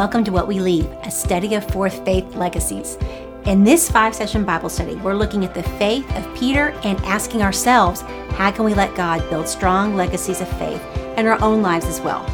[0.00, 2.96] welcome to What We Leave, a study of fourth faith legacies.
[3.44, 7.42] In this five session Bible study, we're looking at the faith of Peter and asking
[7.42, 8.00] ourselves,
[8.30, 10.82] how can we let God build strong legacies of faith
[11.18, 12.24] in our own lives as well?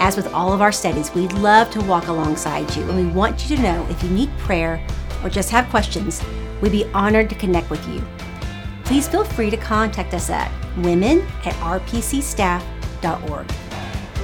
[0.00, 3.50] As with all of our studies, we'd love to walk alongside you, and we want
[3.50, 4.82] you to know if you need prayer
[5.22, 6.24] or just have questions,
[6.62, 8.02] we'd be honored to connect with you.
[8.84, 13.46] Please feel free to contact us at women at rpcstaff.org.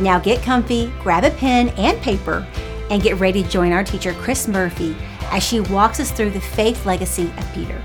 [0.01, 2.47] Now get comfy, grab a pen and paper,
[2.91, 4.97] and get ready to join our teacher, Chris Murphy,
[5.31, 7.81] as she walks us through the faith legacy of Peter.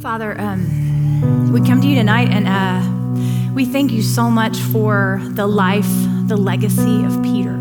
[0.00, 5.20] Father, um, we come to you tonight and uh, we thank you so much for
[5.22, 5.88] the life,
[6.26, 7.54] the legacy of Peter.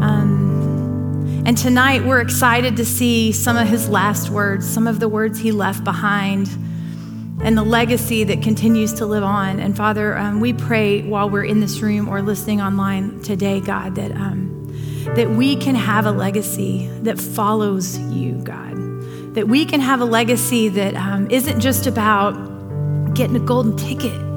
[0.00, 5.08] Um, and tonight we're excited to see some of his last words, some of the
[5.08, 6.48] words he left behind,
[7.42, 9.60] and the legacy that continues to live on.
[9.60, 13.94] And Father, um, we pray while we're in this room or listening online today, God,
[13.96, 14.72] that, um,
[15.14, 18.76] that we can have a legacy that follows you, God.
[19.34, 22.34] That we can have a legacy that um, not just about
[23.14, 24.30] getting a golden ticket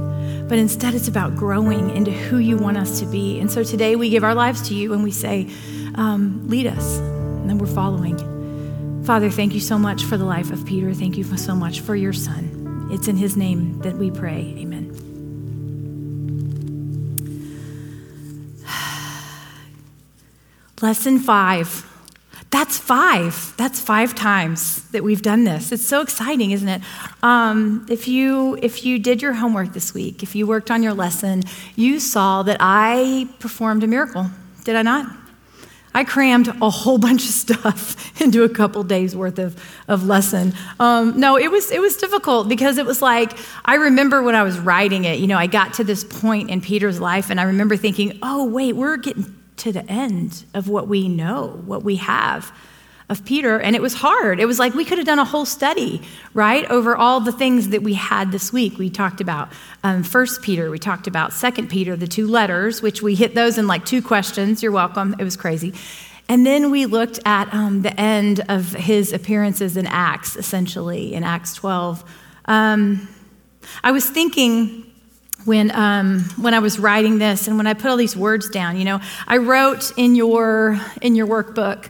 [0.47, 3.39] but instead it's about growing into who you want us to be.
[3.39, 5.49] And so today we give our lives to you and we say,
[5.95, 9.03] um, lead us, and then we're following.
[9.03, 10.93] Father, thank you so much for the life of Peter.
[10.93, 12.62] Thank you so much for your son.
[12.91, 14.55] It's in his name that we pray.
[14.57, 14.91] Amen.
[20.81, 21.89] Lesson five
[22.53, 23.55] that's five.
[23.57, 25.71] That's five times that we've done this.
[25.71, 26.81] It's so exciting, isn't it?
[27.23, 30.93] Um, if you if you did your homework this week, if you worked on your
[30.93, 31.41] lesson,
[31.75, 34.27] you saw that I performed a miracle.
[34.65, 35.22] Did I not?
[35.93, 40.53] I crammed a whole bunch of stuff into a couple days worth of, of lesson.
[40.79, 44.43] Um, no, it was it was difficult because it was like I remember when I
[44.43, 45.19] was writing it.
[45.19, 48.45] You know, I got to this point in Peter's life, and I remember thinking, "Oh,
[48.45, 52.51] wait, we're getting to the end of what we know, what we have
[53.09, 53.59] of Peter.
[53.59, 54.39] And it was hard.
[54.39, 56.01] It was like we could have done a whole study,
[56.33, 58.77] right, over all the things that we had this week.
[58.77, 59.51] We talked about
[59.83, 63.57] um, First Peter, we talked about Second Peter, the two letters, which we hit those
[63.57, 64.63] in like two questions.
[64.63, 65.15] You're welcome.
[65.19, 65.73] It was crazy.
[66.29, 71.23] And then we looked at um, the end of his appearances in Acts, essentially, in
[71.23, 72.03] Acts 12.
[72.45, 73.09] Um,
[73.83, 74.85] I was thinking
[75.45, 78.77] when, um, when I was writing this and when I put all these words down.
[78.77, 81.89] You know, I wrote in your, in your workbook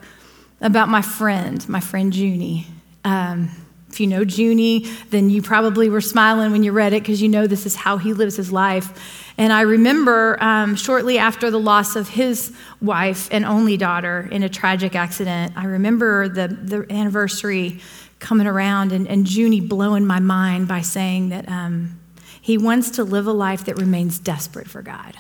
[0.63, 2.66] about my friend, my friend Junie.
[3.03, 3.51] Um,
[3.90, 7.29] if you know Junie, then you probably were smiling when you read it because you
[7.29, 9.29] know this is how he lives his life.
[9.38, 12.51] And I remember um, shortly after the loss of his
[12.81, 17.81] wife and only daughter in a tragic accident, I remember the, the anniversary
[18.18, 21.47] coming around and, and Junie blowing my mind by saying that.
[21.47, 22.00] Um,
[22.44, 25.18] he wants to live a life that remains desperate for God.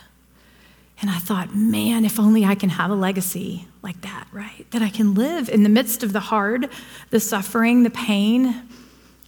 [0.99, 4.65] And I thought, man, if only I can have a legacy like that, right?
[4.71, 6.69] That I can live in the midst of the hard,
[7.09, 8.67] the suffering, the pain.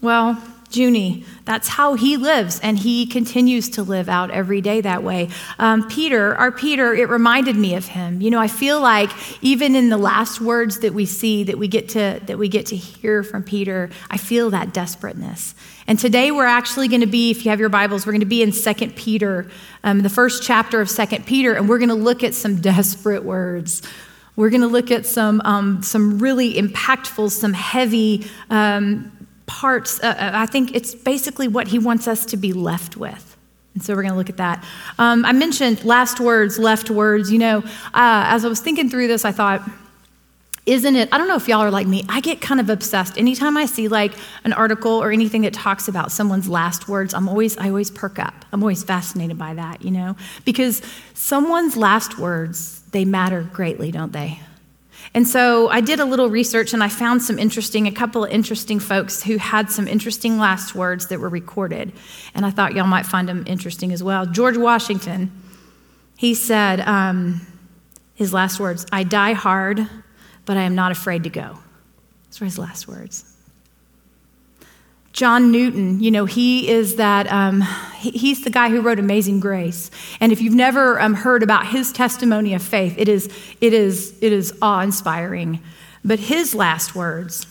[0.01, 1.25] Well, Junie.
[1.45, 5.29] That's how he lives, and he continues to live out every day that way.
[5.59, 8.21] Um, Peter, our Peter, it reminded me of him.
[8.21, 9.11] You know, I feel like
[9.43, 12.65] even in the last words that we see that we get to that we get
[12.67, 15.55] to hear from Peter, I feel that desperateness.
[15.87, 18.25] And today we're actually going to be, if you have your Bibles, we're going to
[18.25, 19.47] be in Second Peter,
[19.83, 23.23] um, the first chapter of Second Peter, and we're going to look at some desperate
[23.23, 23.83] words.
[24.35, 29.11] We're going to look at some, um, some really impactful, some heavy um,
[29.45, 29.99] parts.
[30.03, 33.37] Uh, uh, I think it's basically what he wants us to be left with.
[33.73, 34.63] And so we're going to look at that.
[34.97, 37.31] Um, I mentioned last words, left words.
[37.31, 37.63] You know, uh,
[37.93, 39.69] as I was thinking through this, I thought,
[40.65, 41.09] isn't it?
[41.11, 42.03] I don't know if y'all are like me.
[42.09, 43.17] I get kind of obsessed.
[43.17, 44.13] Anytime I see like
[44.43, 48.17] an article or anything that talks about someone's last words, I'm always, I always perk
[48.17, 48.45] up.
[48.51, 50.81] I'm always fascinated by that, you know, because
[51.13, 54.39] someone's last words, they matter greatly, don't they?
[55.13, 58.31] And so I did a little research and I found some interesting, a couple of
[58.31, 61.91] interesting folks who had some interesting last words that were recorded.
[62.33, 64.25] And I thought y'all might find them interesting as well.
[64.25, 65.29] George Washington,
[66.17, 67.45] he said um,
[68.13, 69.85] his last words I die hard,
[70.45, 71.59] but I am not afraid to go.
[72.29, 73.34] Those were his last words.
[75.15, 77.61] John Newton, you know, he is that, um,
[77.99, 79.89] he, he's the guy who wrote Amazing Grace.
[80.19, 84.13] And if you've never um, heard about his testimony of faith, it is, it is,
[84.19, 85.61] it is awe inspiring.
[86.03, 87.47] But his last words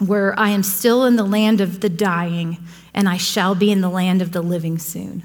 [0.00, 2.58] were, I am still in the land of the dying,
[2.92, 5.22] and I shall be in the land of the living soon.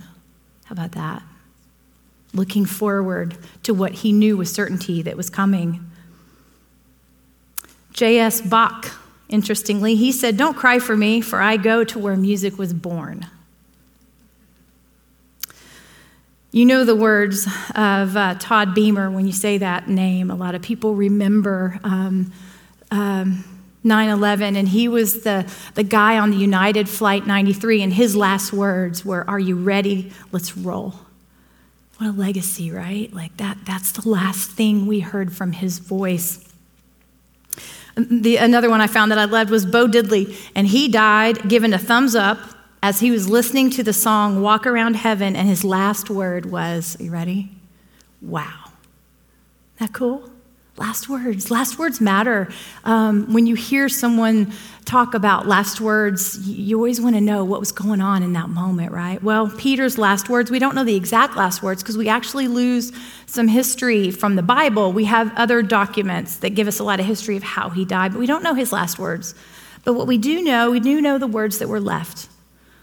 [0.66, 1.24] How about that?
[2.36, 5.90] Looking forward to what he knew with certainty that was coming.
[7.94, 8.42] J.S.
[8.42, 8.92] Bach
[9.30, 13.28] Interestingly, he said, Don't cry for me, for I go to where music was born.
[16.52, 17.46] You know the words
[17.76, 20.32] of uh, Todd Beamer when you say that name.
[20.32, 22.32] A lot of people remember um,
[22.90, 23.44] um,
[23.84, 28.16] 9 11, and he was the, the guy on the United Flight 93, and his
[28.16, 30.12] last words were, Are you ready?
[30.32, 30.94] Let's roll.
[31.98, 33.12] What a legacy, right?
[33.14, 36.47] Like that, that's the last thing we heard from his voice.
[37.98, 41.74] The, another one I found that I loved was Bo Diddley, and he died given
[41.74, 42.38] a thumbs up
[42.84, 46.96] as he was listening to the song Walk Around Heaven, and his last word was,
[47.00, 47.50] you ready?
[48.22, 48.66] Wow.
[49.76, 50.30] Isn't that cool?
[50.78, 51.50] Last words.
[51.50, 52.50] Last words matter.
[52.84, 54.54] Um, when you hear someone
[54.86, 58.50] talk about last words, you always want to know what was going on in that
[58.50, 59.22] moment, right?
[59.24, 62.92] Well, Peter's last words, we don't know the exact last words because we actually lose
[63.26, 64.94] some history from the Bible.
[64.94, 68.14] We have other documents that give us a lot of history of how he died,
[68.14, 69.34] but we don't know his last words.
[69.84, 72.30] But what we do know, we do know the words that were left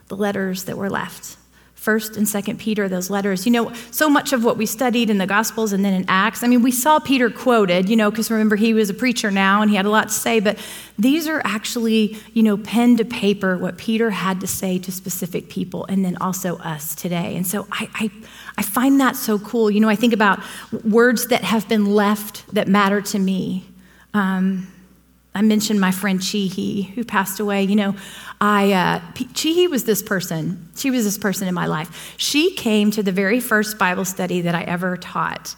[0.09, 1.37] the letters that were left.
[1.85, 3.45] First and Second Peter, those letters.
[3.45, 6.43] You know, so much of what we studied in the Gospels and then in Acts.
[6.43, 9.61] I mean, we saw Peter quoted, you know, because remember he was a preacher now
[9.61, 10.41] and he had a lot to say.
[10.41, 10.59] But
[10.99, 15.51] these are actually, you know, pen to paper what Peter had to say to specific
[15.51, 17.37] people, and then also us today.
[17.37, 18.11] And so I, I,
[18.57, 19.71] I find that so cool.
[19.71, 20.41] You know, I think about
[20.85, 23.67] words that have been left that matter to me.
[24.15, 24.69] Um,
[25.35, 27.65] I mentioned my friend Chihi, who passed away.
[27.65, 27.97] You know,
[28.41, 30.69] I uh, Chihi was this person.
[30.77, 32.15] She was this person in my life.
[32.17, 35.57] She came to the very first Bible study that I ever taught.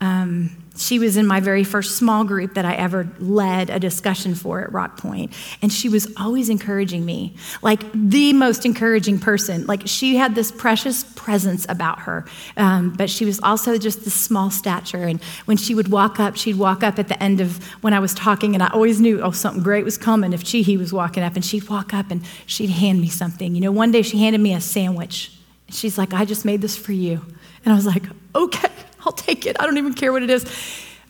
[0.00, 4.34] Um, she was in my very first small group that I ever led a discussion
[4.34, 5.32] for at Rock Point.
[5.60, 9.66] And she was always encouraging me, like the most encouraging person.
[9.66, 12.24] Like she had this precious presence about her,
[12.56, 15.02] um, but she was also just this small stature.
[15.02, 17.98] And when she would walk up, she'd walk up at the end of when I
[17.98, 21.22] was talking, and I always knew, oh, something great was coming if Chihi was walking
[21.22, 21.34] up.
[21.34, 23.54] And she'd walk up and she'd hand me something.
[23.54, 25.32] You know, one day she handed me a sandwich.
[25.70, 27.20] She's like, I just made this for you.
[27.64, 28.04] And I was like,
[28.34, 28.70] okay.
[29.08, 29.56] I'll take it.
[29.58, 30.44] I don't even care what it is.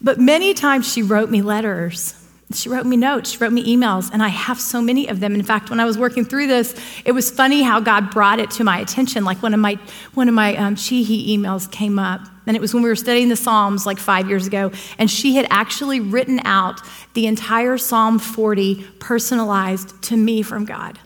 [0.01, 2.15] But many times she wrote me letters.
[2.55, 5.35] She wrote me notes, she wrote me emails, and I have so many of them.
[5.35, 8.53] In fact, when I was working through this, it was funny how God brought it
[8.53, 9.25] to my attention.
[9.25, 9.75] Like one of my
[10.15, 13.29] one of my um, Chihi emails came up, and it was when we were studying
[13.29, 16.81] the Psalms like five years ago, and she had actually written out
[17.15, 21.01] the entire Psalm 40 personalized to me from God.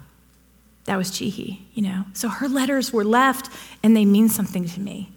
[0.85, 2.05] That was Chihi, you know.
[2.13, 3.49] So her letters were left,
[3.83, 5.12] and they mean something to me.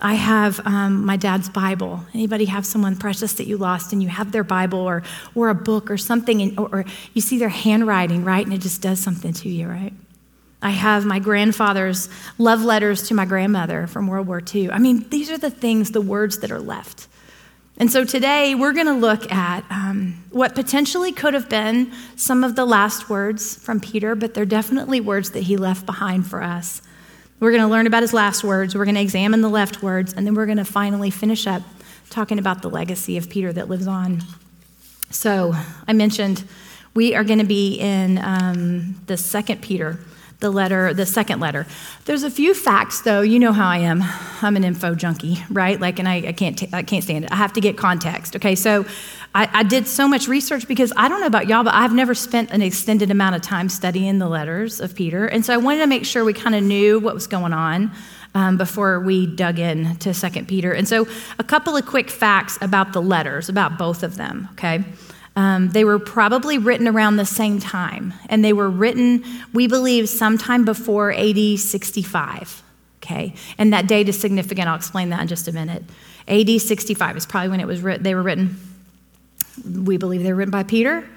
[0.00, 2.04] I have um, my dad's Bible.
[2.14, 5.02] Anybody have someone precious that you lost and you have their Bible or,
[5.34, 6.84] or a book or something, and, or, or
[7.14, 8.44] you see their handwriting, right?
[8.44, 9.92] And it just does something to you, right?
[10.62, 14.70] I have my grandfather's love letters to my grandmother from World War II.
[14.70, 17.08] I mean, these are the things, the words that are left.
[17.76, 22.42] And so today we're going to look at um, what potentially could have been some
[22.42, 26.42] of the last words from Peter, but they're definitely words that he left behind for
[26.42, 26.82] us.
[27.40, 30.12] We're going to learn about his last words, we're going to examine the left words,
[30.12, 31.62] and then we're going to finally finish up
[32.10, 34.22] talking about the legacy of Peter that lives on.
[35.10, 35.54] So,
[35.86, 36.44] I mentioned
[36.94, 40.00] we are going to be in um, the second Peter,
[40.40, 41.66] the letter, the second letter.
[42.06, 43.20] There's a few facts, though.
[43.20, 44.02] You know how I am.
[44.42, 45.80] I'm an info junkie, right?
[45.80, 47.32] Like, and I, I can't, t- I can't stand it.
[47.32, 48.34] I have to get context.
[48.36, 48.84] Okay, so
[49.38, 52.12] I, I, did so much research because I don't know about y'all, but I've never
[52.12, 55.26] spent an extended amount of time studying the letters of Peter.
[55.26, 57.92] And so I wanted to make sure we kind of knew what was going on
[58.34, 60.72] um, before we dug in to Second Peter.
[60.72, 61.06] And so
[61.38, 64.82] a couple of quick facts about the letters, about both of them, okay?
[65.36, 69.22] Um, they were probably written around the same time, and they were written,
[69.52, 72.64] we believe, sometime before AD 65.
[72.96, 74.66] Okay, and that date is significant.
[74.66, 75.84] I'll explain that in just a minute.
[76.26, 78.02] AD 65 is probably when it was written.
[78.02, 78.67] They were written.
[79.64, 81.08] We believe they're written by Peter.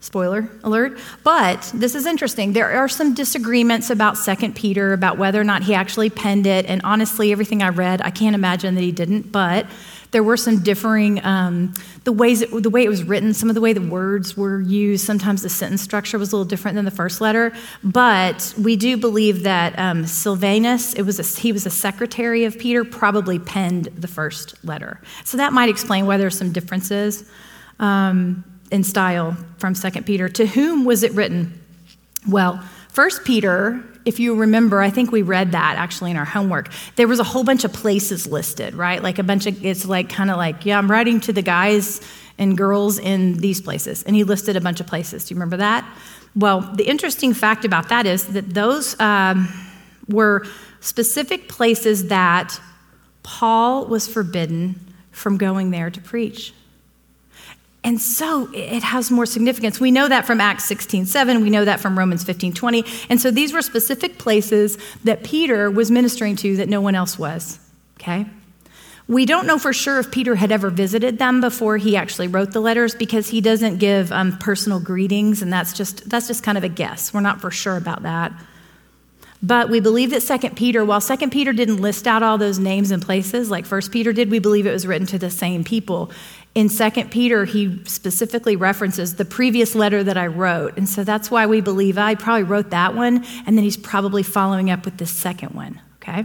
[0.00, 0.98] Spoiler alert.
[1.22, 2.52] But this is interesting.
[2.52, 6.66] There are some disagreements about Second Peter, about whether or not he actually penned it.
[6.66, 9.32] And honestly, everything I read, I can't imagine that he didn't.
[9.32, 9.66] But
[10.14, 11.74] there were some differing um,
[12.04, 14.60] the ways it, the way it was written some of the way the words were
[14.60, 18.76] used sometimes the sentence structure was a little different than the first letter but we
[18.76, 23.40] do believe that um, silvanus it was a, he was a secretary of peter probably
[23.40, 27.28] penned the first letter so that might explain why there's some differences
[27.78, 30.28] um, in style from Second Peter.
[30.28, 31.60] To whom was it written?
[32.28, 36.70] Well, First Peter, if you remember, I think we read that actually in our homework.
[36.96, 39.02] There was a whole bunch of places listed, right?
[39.02, 42.00] Like a bunch of, it's like kind of like, yeah, I'm writing to the guys
[42.38, 44.02] and girls in these places.
[44.04, 45.24] And he listed a bunch of places.
[45.24, 45.84] Do you remember that?
[46.36, 49.48] Well, the interesting fact about that is that those um,
[50.08, 50.46] were
[50.80, 52.60] specific places that
[53.22, 54.78] Paul was forbidden
[55.10, 56.52] from going there to preach.
[57.84, 59.78] And so it has more significance.
[59.78, 61.42] We know that from Acts 16 7.
[61.42, 62.84] We know that from Romans 15 20.
[63.10, 67.18] And so these were specific places that Peter was ministering to that no one else
[67.18, 67.60] was.
[68.00, 68.26] Okay?
[69.06, 72.52] We don't know for sure if Peter had ever visited them before he actually wrote
[72.52, 76.56] the letters because he doesn't give um, personal greetings, and that's just, that's just kind
[76.56, 77.12] of a guess.
[77.12, 78.32] We're not for sure about that.
[79.44, 82.90] But we believe that Second Peter, while Second Peter didn't list out all those names
[82.90, 86.10] and places like First Peter did, we believe it was written to the same people.
[86.54, 90.78] In Second Peter, he specifically references the previous letter that I wrote.
[90.78, 94.22] And so that's why we believe I probably wrote that one, and then he's probably
[94.22, 96.24] following up with the second one, okay?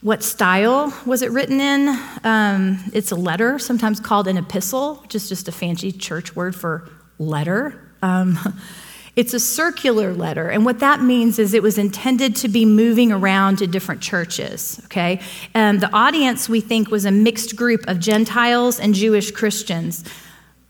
[0.00, 1.88] What style was it written in?
[2.22, 6.54] Um, it's a letter, sometimes called an epistle, which is just a fancy church word
[6.54, 6.88] for
[7.18, 7.90] letter.
[8.00, 8.38] Um,
[9.16, 13.10] It's a circular letter, and what that means is it was intended to be moving
[13.10, 15.20] around to different churches, okay?
[15.52, 20.04] And the audience, we think, was a mixed group of Gentiles and Jewish Christians,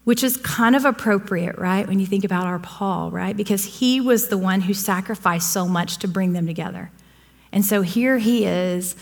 [0.05, 3.37] which is kind of appropriate, right, when you think about our Paul, right?
[3.37, 6.91] Because he was the one who sacrificed so much to bring them together.
[7.53, 8.97] And so here he is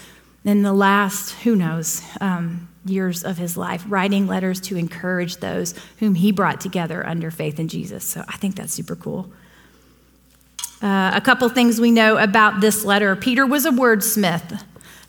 [0.45, 5.75] in the last, who knows, um, years of his life, writing letters to encourage those
[5.99, 8.05] whom he brought together under faith in Jesus.
[8.05, 9.31] So I think that's super cool.
[10.81, 14.63] Uh, a couple things we know about this letter Peter was a wordsmith.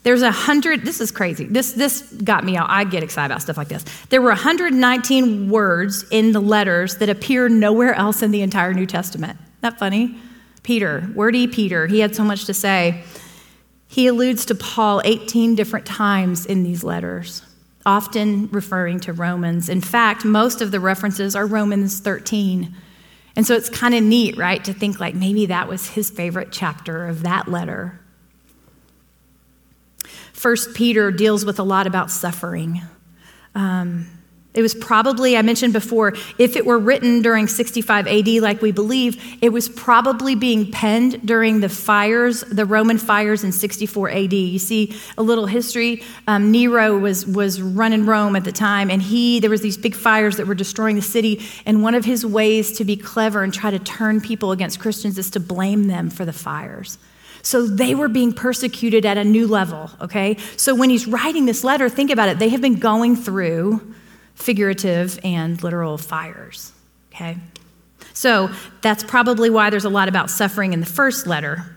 [0.04, 1.46] There's a hundred, this is crazy.
[1.46, 2.70] This, this got me out.
[2.70, 3.84] I get excited about stuff like this.
[4.10, 8.86] There were 119 words in the letters that appear nowhere else in the entire New
[8.86, 9.38] Testament.
[9.38, 10.18] Isn't that funny?
[10.64, 13.04] Peter, wordy Peter, he had so much to say.
[13.88, 17.44] He alludes to Paul 18 different times in these letters
[17.86, 19.70] often referring to Romans.
[19.70, 22.76] In fact, most of the references are Romans 13.
[23.36, 26.50] And so it's kind of neat, right, to think like maybe that was his favorite
[26.52, 28.00] chapter of that letter.
[30.34, 32.82] First Peter deals with a lot about suffering.
[33.56, 34.08] Um,
[34.56, 38.72] it was probably, I mentioned before, if it were written during 65 AD, like we
[38.72, 44.34] believe, it was probably being penned during the fires, the Roman fires in 64 AD.
[44.34, 46.04] You see a little history.
[46.28, 49.94] Um, Nero was, was running Rome at the time, and he, there was these big
[49.94, 51.46] fires that were destroying the city.
[51.68, 55.20] And one of his ways to be clever and try to turn people against Christians
[55.20, 56.98] is to blame them for the fires.
[57.44, 60.38] So they were being persecuted at a new level, okay?
[60.58, 62.40] So when he's writing this letter, think about it.
[62.40, 63.94] They have been going through
[64.40, 66.72] figurative and literal fires.
[67.14, 67.38] Okay?
[68.14, 68.50] So
[68.82, 71.76] that's probably why there's a lot about suffering in the first letter.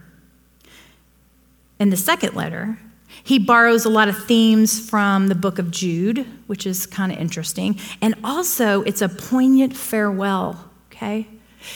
[1.78, 2.78] In the second letter,
[3.24, 7.18] he borrows a lot of themes from the book of Jude, which is kind of
[7.18, 7.78] interesting.
[8.00, 11.26] And also, it's a poignant farewell, okay?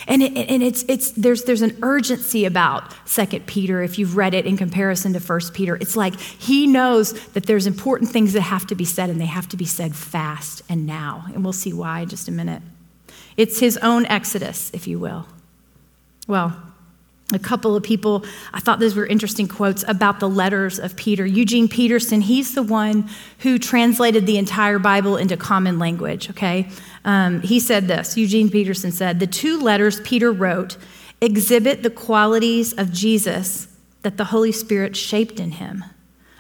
[0.06, 4.34] And, it, and it's, it's, there's, there's an urgency about Second Peter if you've read
[4.34, 5.76] it in comparison to First Peter.
[5.76, 9.26] It's like he knows that there's important things that have to be said, and they
[9.26, 11.24] have to be said fast and now.
[11.32, 12.62] And we'll see why in just a minute.
[13.36, 15.26] It's his own exodus, if you will.
[16.26, 16.56] Well,
[17.32, 21.26] a couple of people, I thought those were interesting quotes about the letters of Peter.
[21.26, 23.08] Eugene Peterson, he's the one
[23.40, 26.68] who translated the entire Bible into common language, okay?
[27.04, 30.76] Um, he said this Eugene Peterson said, The two letters Peter wrote
[31.20, 33.68] exhibit the qualities of Jesus
[34.02, 35.84] that the Holy Spirit shaped in him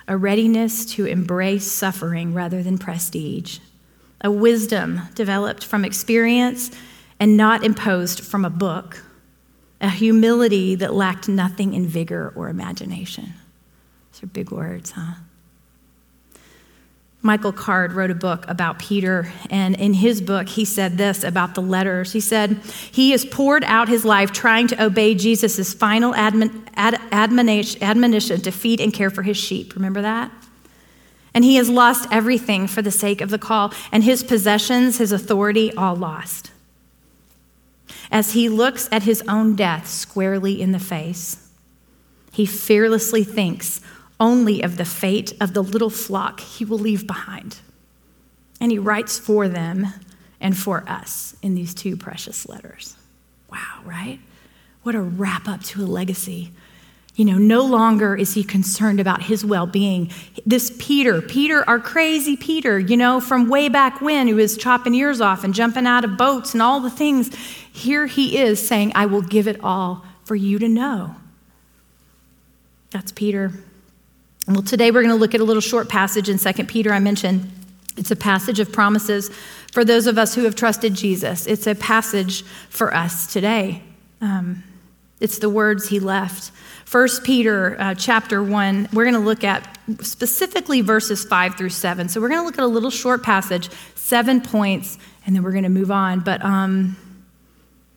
[0.08, 3.58] a readiness to embrace suffering rather than prestige,
[4.20, 6.70] a wisdom developed from experience
[7.18, 9.02] and not imposed from a book
[9.80, 13.34] a humility that lacked nothing in vigor or imagination.
[14.12, 15.14] Those are big words, huh?
[17.22, 21.56] Michael Card wrote a book about Peter, and in his book, he said this about
[21.56, 22.12] the letters.
[22.12, 22.60] He said,
[22.92, 28.50] He has poured out his life trying to obey Jesus' final admon- ad- admonition to
[28.52, 29.74] feed and care for his sheep.
[29.74, 30.30] Remember that?
[31.34, 35.10] And he has lost everything for the sake of the call, and his possessions, his
[35.10, 36.52] authority, all lost
[38.10, 41.48] as he looks at his own death squarely in the face.
[42.32, 43.80] He fearlessly thinks
[44.18, 47.60] only of the fate of the little flock he will leave behind.
[48.60, 49.86] And he writes for them
[50.40, 52.96] and for us in these two precious letters.
[53.50, 54.20] Wow, right?
[54.82, 56.52] What a wrap up to a legacy
[57.16, 60.10] you know, no longer is he concerned about his well being.
[60.44, 64.94] This Peter, Peter, our crazy Peter, you know, from way back when, who was chopping
[64.94, 67.34] ears off and jumping out of boats and all the things,
[67.72, 71.16] here he is saying, I will give it all for you to know.
[72.90, 73.50] That's Peter.
[74.46, 76.98] Well, today we're going to look at a little short passage in 2 Peter I
[76.98, 77.50] mentioned.
[77.96, 79.30] It's a passage of promises
[79.72, 81.46] for those of us who have trusted Jesus.
[81.46, 83.82] It's a passage for us today.
[84.20, 84.62] Um,
[85.20, 86.52] it's the words he left
[86.90, 92.08] 1 Peter uh, chapter 1, we're going to look at specifically verses 5 through 7.
[92.08, 94.96] So we're going to look at a little short passage, seven points,
[95.26, 96.20] and then we're going to move on.
[96.20, 96.96] But um,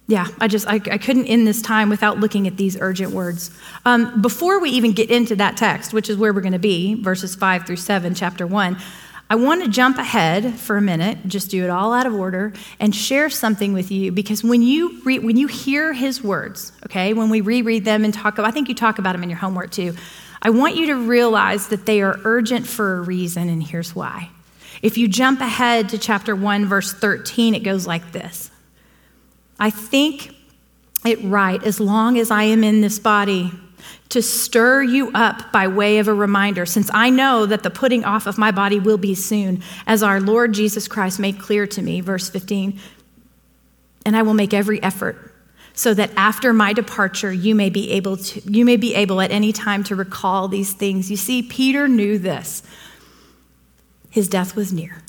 [0.08, 3.52] Yeah, I just, I, I couldn't end this time without looking at these urgent words.
[3.86, 6.96] Um, before we even get into that text, which is where we're going to be,
[6.96, 8.76] verses 5 through 7, chapter 1,
[9.32, 12.52] I want to jump ahead for a minute, just do it all out of order,
[12.80, 17.30] and share something with you because when you when you hear his words, okay, when
[17.30, 19.70] we reread them and talk about, I think you talk about them in your homework
[19.70, 19.96] too.
[20.42, 24.30] I want you to realize that they are urgent for a reason, and here's why.
[24.82, 28.50] If you jump ahead to chapter 1, verse 13, it goes like this
[29.60, 30.34] I think
[31.06, 33.52] it right, as long as I am in this body,
[34.10, 38.04] to stir you up by way of a reminder, since I know that the putting
[38.04, 41.82] off of my body will be soon, as our Lord Jesus Christ made clear to
[41.82, 42.02] me.
[42.02, 42.80] Verse 15.
[44.06, 45.34] And I will make every effort
[45.74, 49.32] so that after my departure you may be able to you may be able at
[49.32, 51.10] any time to recall these things.
[51.10, 52.64] You see Peter knew this.
[54.10, 55.04] His death was near.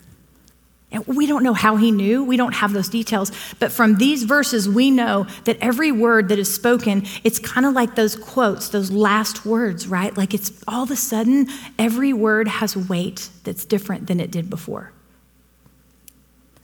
[0.92, 2.25] And we don't know how he knew.
[2.25, 3.30] We don't have those details.
[3.61, 7.75] But from these verses, we know that every word that is spoken, it's kind of
[7.75, 10.16] like those quotes, those last words, right?
[10.16, 11.47] Like it's all of a sudden,
[11.78, 14.92] every word has weight that's different than it did before.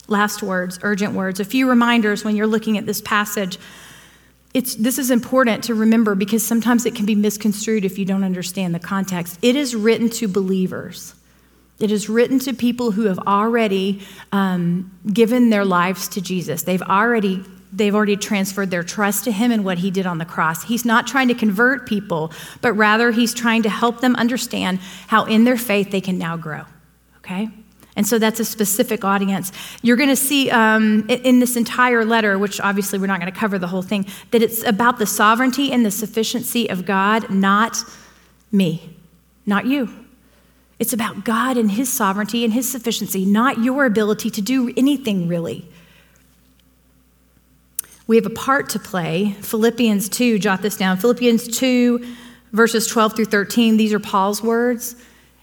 [0.09, 1.39] Last words, urgent words.
[1.39, 3.57] A few reminders when you're looking at this passage.
[4.53, 8.23] It's, this is important to remember because sometimes it can be misconstrued if you don't
[8.23, 9.37] understand the context.
[9.41, 11.13] It is written to believers.
[11.79, 16.63] It is written to people who have already um, given their lives to Jesus.
[16.63, 17.43] They've already
[17.73, 20.63] they've already transferred their trust to him and what he did on the cross.
[20.63, 22.31] He's not trying to convert people,
[22.61, 26.37] but rather he's trying to help them understand how in their faith they can now
[26.37, 26.63] grow.
[27.17, 27.49] Okay?
[27.97, 29.51] And so that's a specific audience.
[29.81, 33.37] You're going to see um, in this entire letter, which obviously we're not going to
[33.37, 37.83] cover the whole thing, that it's about the sovereignty and the sufficiency of God, not
[38.51, 38.95] me,
[39.45, 40.06] not you.
[40.79, 45.27] It's about God and His sovereignty and His sufficiency, not your ability to do anything
[45.27, 45.67] really.
[48.05, 49.35] We have a part to play.
[49.41, 50.97] Philippians 2, jot this down.
[50.97, 52.15] Philippians 2,
[52.53, 54.95] verses 12 through 13, these are Paul's words.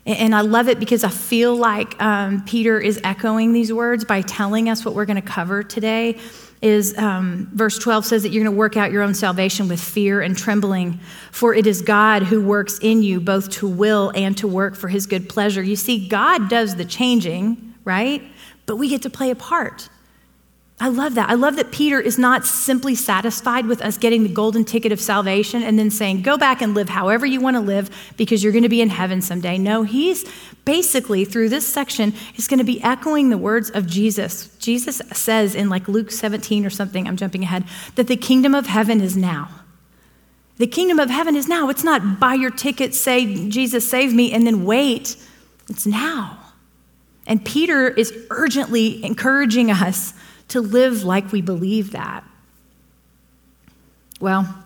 [0.06, 4.20] And I love it because I feel like um, Peter is echoing these words by
[4.22, 6.18] telling us what we're going to cover today
[6.64, 9.80] is um, verse 12 says that you're going to work out your own salvation with
[9.80, 10.98] fear and trembling,
[11.30, 14.88] for it is God who works in you both to will and to work for
[14.88, 15.62] his good pleasure.
[15.62, 18.22] You see, God does the changing, right?
[18.64, 19.90] But we get to play a part.
[20.80, 21.30] I love that.
[21.30, 25.00] I love that Peter is not simply satisfied with us getting the golden ticket of
[25.00, 28.52] salvation and then saying, go back and live however you want to live because you're
[28.52, 29.56] going to be in heaven someday.
[29.56, 30.24] No, he's
[30.64, 34.48] basically, through this section, is going to be echoing the words of Jesus.
[34.58, 38.66] Jesus says in like Luke 17 or something, I'm jumping ahead, that the kingdom of
[38.66, 39.48] heaven is now.
[40.56, 41.68] The kingdom of heaven is now.
[41.68, 45.16] It's not buy your ticket, say, Jesus, save me, and then wait.
[45.68, 46.38] It's now.
[47.26, 50.14] And Peter is urgently encouraging us
[50.48, 52.24] to live like we believe that.
[54.20, 54.64] Well,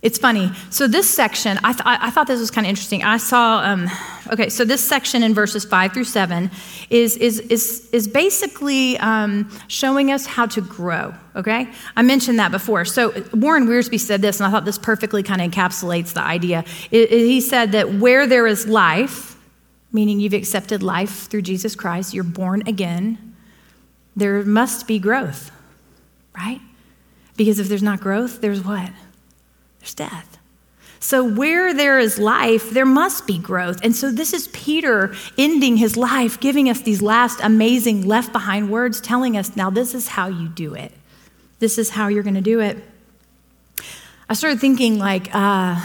[0.00, 0.52] it's funny.
[0.70, 3.02] So, this section, I, th- I thought this was kind of interesting.
[3.02, 3.90] I saw, um,
[4.32, 6.52] okay, so this section in verses five through seven
[6.88, 11.68] is, is, is, is basically um, showing us how to grow, okay?
[11.96, 12.84] I mentioned that before.
[12.84, 16.64] So, Warren Wiersbe said this, and I thought this perfectly kind of encapsulates the idea.
[16.92, 19.36] It, it, he said that where there is life,
[19.92, 23.27] meaning you've accepted life through Jesus Christ, you're born again,
[24.18, 25.50] there must be growth,
[26.36, 26.60] right?
[27.36, 28.90] Because if there's not growth, there's what?
[29.78, 30.38] There's death.
[31.00, 33.78] So, where there is life, there must be growth.
[33.84, 38.70] And so, this is Peter ending his life, giving us these last amazing left behind
[38.70, 40.92] words, telling us, now this is how you do it.
[41.60, 42.78] This is how you're going to do it.
[44.28, 45.80] I started thinking, like, uh,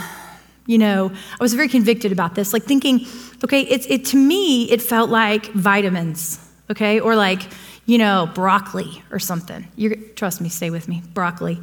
[0.66, 3.06] you know, I was very convicted about this, like thinking,
[3.44, 7.42] okay, it's, it, to me, it felt like vitamins, okay, or like,
[7.86, 9.66] you know, broccoli or something.
[9.76, 11.60] you trust me, stay with me, broccoli.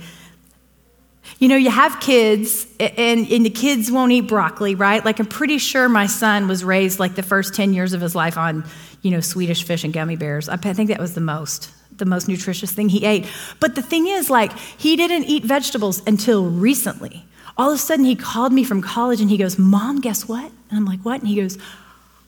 [1.40, 5.04] You know, you have kids, and, and the kids won't eat broccoli, right?
[5.04, 8.16] Like, I'm pretty sure my son was raised like the first 10 years of his
[8.16, 8.64] life on,
[9.02, 10.50] you know, Swedish fish and gummy bears.
[10.50, 13.28] I think that was the most, the most nutritious thing he ate.
[13.60, 17.26] But the thing is, like, he didn't eat vegetables until recently.
[17.58, 20.52] All of a sudden, he called me from college and he goes, Mom, guess what?
[20.70, 21.20] And I'm like, What?
[21.20, 21.58] And he goes,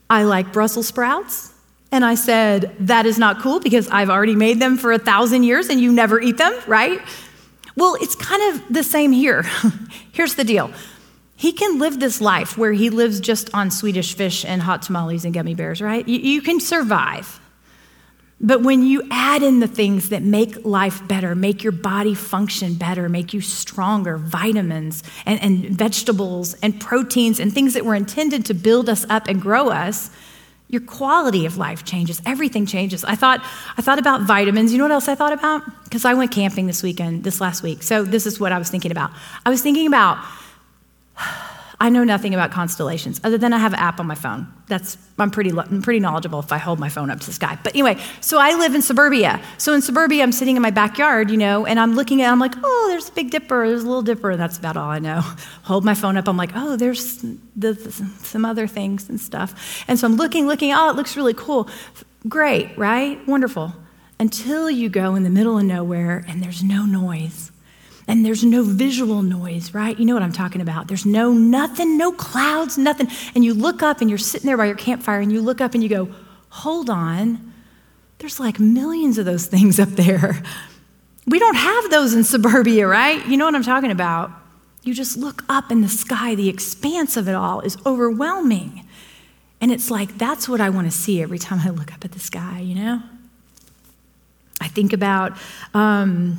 [0.08, 1.53] I like Brussels sprouts
[1.94, 5.44] and I said, That is not cool because I've already made them for a thousand
[5.44, 7.00] years and you never eat them, right?
[7.76, 9.42] Well, it's kind of the same here.
[10.12, 10.72] Here's the deal
[11.36, 15.24] he can live this life where he lives just on Swedish fish and hot tamales
[15.24, 16.06] and gummy bears, right?
[16.06, 17.40] You, you, can survive.
[18.40, 22.74] But when you add in the things that make life better, make your body function
[22.74, 28.44] better, make you stronger, vitamins and, and vegetables and proteins and things that were intended
[28.46, 30.10] to build us up and grow us,
[30.74, 32.20] Your quality of life changes.
[32.26, 33.04] Everything changes.
[33.04, 33.38] I thought,
[33.78, 34.72] I thought about vitamins.
[34.72, 35.62] You know what else I thought about?
[35.84, 37.84] Because I went camping this weekend, this last week.
[37.84, 39.12] So this is what I was thinking about.
[39.46, 40.18] I was thinking about
[41.80, 44.46] I know nothing about constellations other than I have an app on my phone.
[44.66, 47.58] That's I'm pretty I'm pretty knowledgeable if I hold my phone up to the sky.
[47.62, 49.40] But anyway, so I live in suburbia.
[49.58, 52.38] So in suburbia, I'm sitting in my backyard, you know, and I'm looking at I'm
[52.38, 54.30] like, oh, there's a Big Dipper, there's a Little Dipper.
[54.30, 55.20] and That's about all I know.
[55.64, 56.28] Hold my phone up.
[56.28, 57.24] I'm like, oh, there's
[57.56, 57.74] the,
[58.20, 59.84] some other things and stuff.
[59.88, 60.72] And so I'm looking, looking.
[60.72, 61.68] Oh, it looks really cool.
[62.28, 63.26] Great, right?
[63.26, 63.74] Wonderful.
[64.20, 67.50] Until you go in the middle of nowhere and there's no noise
[68.06, 69.98] and there's no visual noise, right?
[69.98, 70.88] You know what I'm talking about.
[70.88, 73.08] There's no nothing, no clouds, nothing.
[73.34, 75.74] And you look up and you're sitting there by your campfire and you look up
[75.74, 76.08] and you go,
[76.50, 77.52] hold on,
[78.18, 80.42] there's like millions of those things up there.
[81.26, 83.26] We don't have those in suburbia, right?
[83.26, 84.30] You know what I'm talking about.
[84.82, 88.86] You just look up in the sky, the expanse of it all is overwhelming.
[89.62, 92.12] And it's like, that's what I want to see every time I look up at
[92.12, 93.02] the sky, you know?
[94.60, 95.38] I think about,
[95.72, 96.38] um,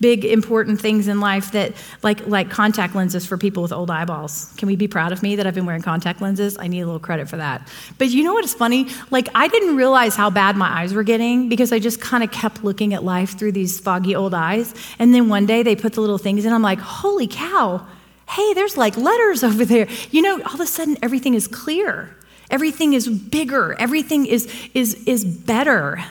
[0.00, 1.72] big important things in life that
[2.02, 4.52] like like contact lenses for people with old eyeballs.
[4.56, 6.56] Can we be proud of me that i've been wearing contact lenses?
[6.58, 7.68] I need a little credit for that.
[7.98, 8.88] But you know what is funny?
[9.10, 12.30] Like i didn't realize how bad my eyes were getting because i just kind of
[12.30, 14.74] kept looking at life through these foggy old eyes.
[14.98, 17.86] And then one day they put the little things in i'm like holy cow.
[18.28, 19.88] Hey there's like letters over there.
[20.10, 22.14] You know all of a sudden everything is clear.
[22.50, 23.74] Everything is bigger.
[23.78, 26.04] Everything is is is better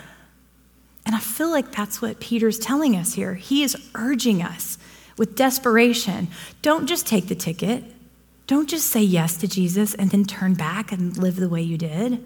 [1.06, 3.36] and I feel like that's what Peter's telling us here.
[3.36, 4.78] He is urging us
[5.18, 6.28] with desperation
[6.62, 7.84] don't just take the ticket,
[8.48, 11.78] don't just say yes to Jesus and then turn back and live the way you
[11.78, 12.26] did.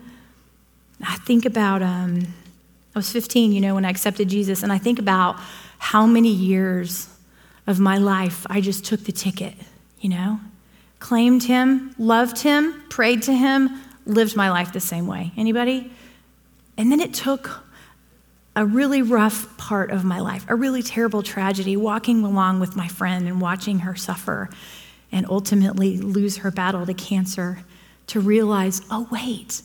[1.05, 2.27] I think about, um,
[2.95, 5.37] I was 15, you know, when I accepted Jesus, and I think about
[5.77, 7.07] how many years
[7.67, 9.53] of my life I just took the ticket,
[10.01, 10.39] you know,
[10.99, 13.69] claimed him, loved him, prayed to him,
[14.05, 15.31] lived my life the same way.
[15.37, 15.91] Anybody?
[16.77, 17.63] And then it took
[18.59, 22.89] a really rough part of my life, a really terrible tragedy, walking along with my
[22.89, 24.49] friend and watching her suffer
[25.13, 27.59] and ultimately lose her battle to cancer,
[28.07, 29.61] to realize, oh, wait,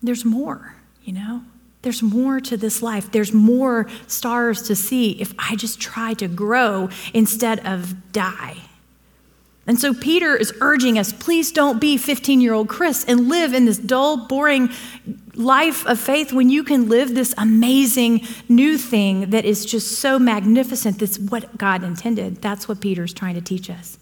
[0.00, 1.42] there's more, you know?
[1.82, 3.10] There's more to this life.
[3.10, 8.58] There's more stars to see if I just try to grow instead of die.
[9.66, 13.54] And so Peter is urging us please don't be 15 year old Chris and live
[13.54, 14.70] in this dull, boring
[15.34, 20.18] life of faith when you can live this amazing new thing that is just so
[20.18, 20.98] magnificent.
[20.98, 22.42] That's what God intended.
[22.42, 23.98] That's what Peter's trying to teach us.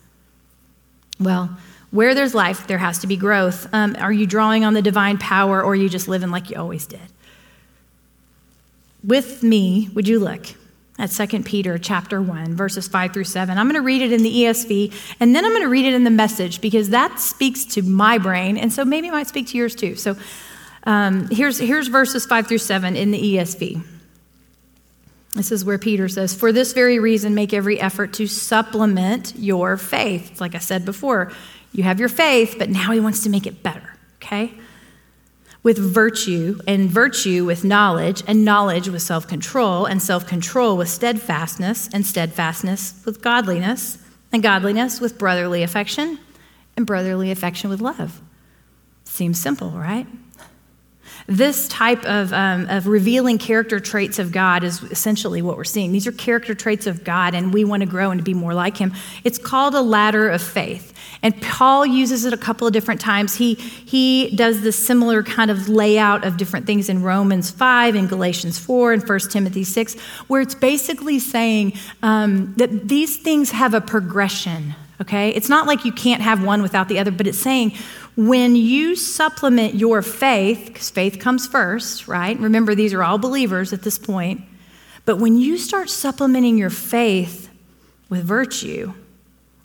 [1.20, 1.56] Well,
[1.90, 3.66] where there's life, there has to be growth.
[3.72, 6.56] Um, are you drawing on the divine power or are you just living like you
[6.56, 7.00] always did?
[9.02, 10.46] With me, would you look?
[10.98, 13.56] at 2 Peter chapter 1 verses 5 through 7.
[13.56, 15.94] I'm going to read it in the ESV and then I'm going to read it
[15.94, 19.46] in the message because that speaks to my brain and so maybe it might speak
[19.48, 19.94] to yours too.
[19.94, 20.16] So
[20.88, 23.84] um, here's, here's verses 5 through 7 in the ESV.
[25.34, 29.76] This is where Peter says, For this very reason, make every effort to supplement your
[29.76, 30.40] faith.
[30.40, 31.30] Like I said before,
[31.72, 34.52] you have your faith, but now he wants to make it better, okay?
[35.62, 40.88] with virtue, and virtue with knowledge, and knowledge with self control, and self control with
[40.88, 43.98] steadfastness, and steadfastness with godliness,
[44.32, 46.18] and godliness with brotherly affection,
[46.76, 48.22] and brotherly affection with love.
[49.04, 50.06] Seems simple, right?
[51.28, 55.92] This type of, um, of revealing character traits of God is essentially what we're seeing.
[55.92, 58.54] These are character traits of God, and we want to grow and to be more
[58.54, 58.94] like Him.
[59.24, 60.94] It's called a ladder of faith.
[61.22, 63.34] And Paul uses it a couple of different times.
[63.34, 68.06] He, he does this similar kind of layout of different things in Romans 5, in
[68.06, 73.74] Galatians 4, and 1 Timothy 6, where it's basically saying um, that these things have
[73.74, 75.28] a progression, okay?
[75.30, 77.76] It's not like you can't have one without the other, but it's saying
[78.18, 82.36] when you supplement your faith, because faith comes first, right?
[82.40, 84.40] Remember, these are all believers at this point.
[85.04, 87.48] But when you start supplementing your faith
[88.10, 88.92] with virtue,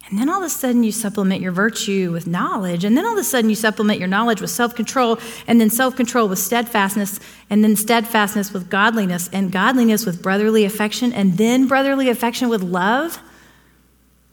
[0.08, 3.14] and then all of a sudden you supplement your virtue with knowledge, and then all
[3.14, 6.38] of a sudden you supplement your knowledge with self control, and then self control with
[6.38, 12.50] steadfastness, and then steadfastness with godliness, and godliness with brotherly affection, and then brotherly affection
[12.50, 13.20] with love,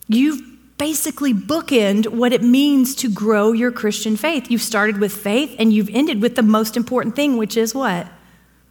[0.09, 0.50] you've
[0.81, 4.51] basically bookend what it means to grow your Christian faith.
[4.51, 8.09] You've started with faith and you've ended with the most important thing, which is what?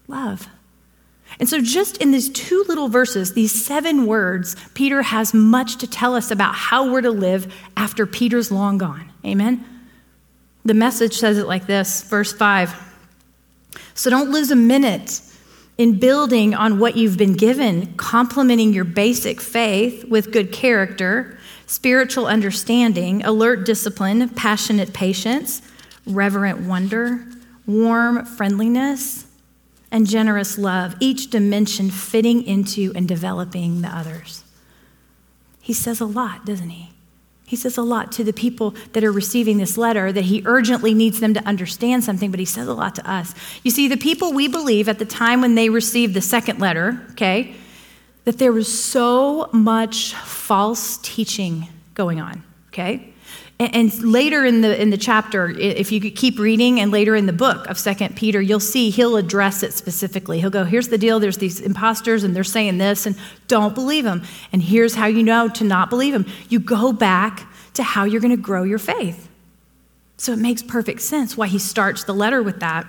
[0.08, 0.48] Love.
[1.40, 5.88] And so, just in these two little verses, these seven words, Peter has much to
[5.88, 9.12] tell us about how we're to live after Peter's long gone.
[9.24, 9.64] Amen?
[10.66, 12.74] The message says it like this, verse 5.
[13.94, 15.22] So, don't lose a minute
[15.78, 21.39] in building on what you've been given, complementing your basic faith with good character
[21.70, 25.62] spiritual understanding, alert discipline, passionate patience,
[26.08, 27.24] reverent wonder,
[27.68, 29.28] warm friendliness,
[29.92, 34.44] and generous love, each dimension fitting into and developing the others.
[35.62, 36.90] He says a lot, doesn't he?
[37.46, 40.96] He says a lot to the people that are receiving this letter that he urgently
[40.96, 43.36] needs them to understand something, but he says a lot to us.
[43.64, 47.06] You see, the people we believe at the time when they received the second letter,
[47.12, 47.56] okay,
[48.26, 53.14] that there was so much false teaching going on, okay?
[53.62, 57.34] And, later in the, in the chapter, if you keep reading, and later in the
[57.34, 60.40] book of Second Peter, you'll see he'll address it specifically.
[60.40, 63.18] He'll go, Here's the deal there's these imposters, and they're saying this, and
[63.50, 64.24] don't believe them.
[64.54, 66.26] And here's how you know to not believe them.
[66.48, 69.28] You go back to how you're going to grow your faith.
[70.16, 72.88] So it makes perfect sense why he starts the letter with that.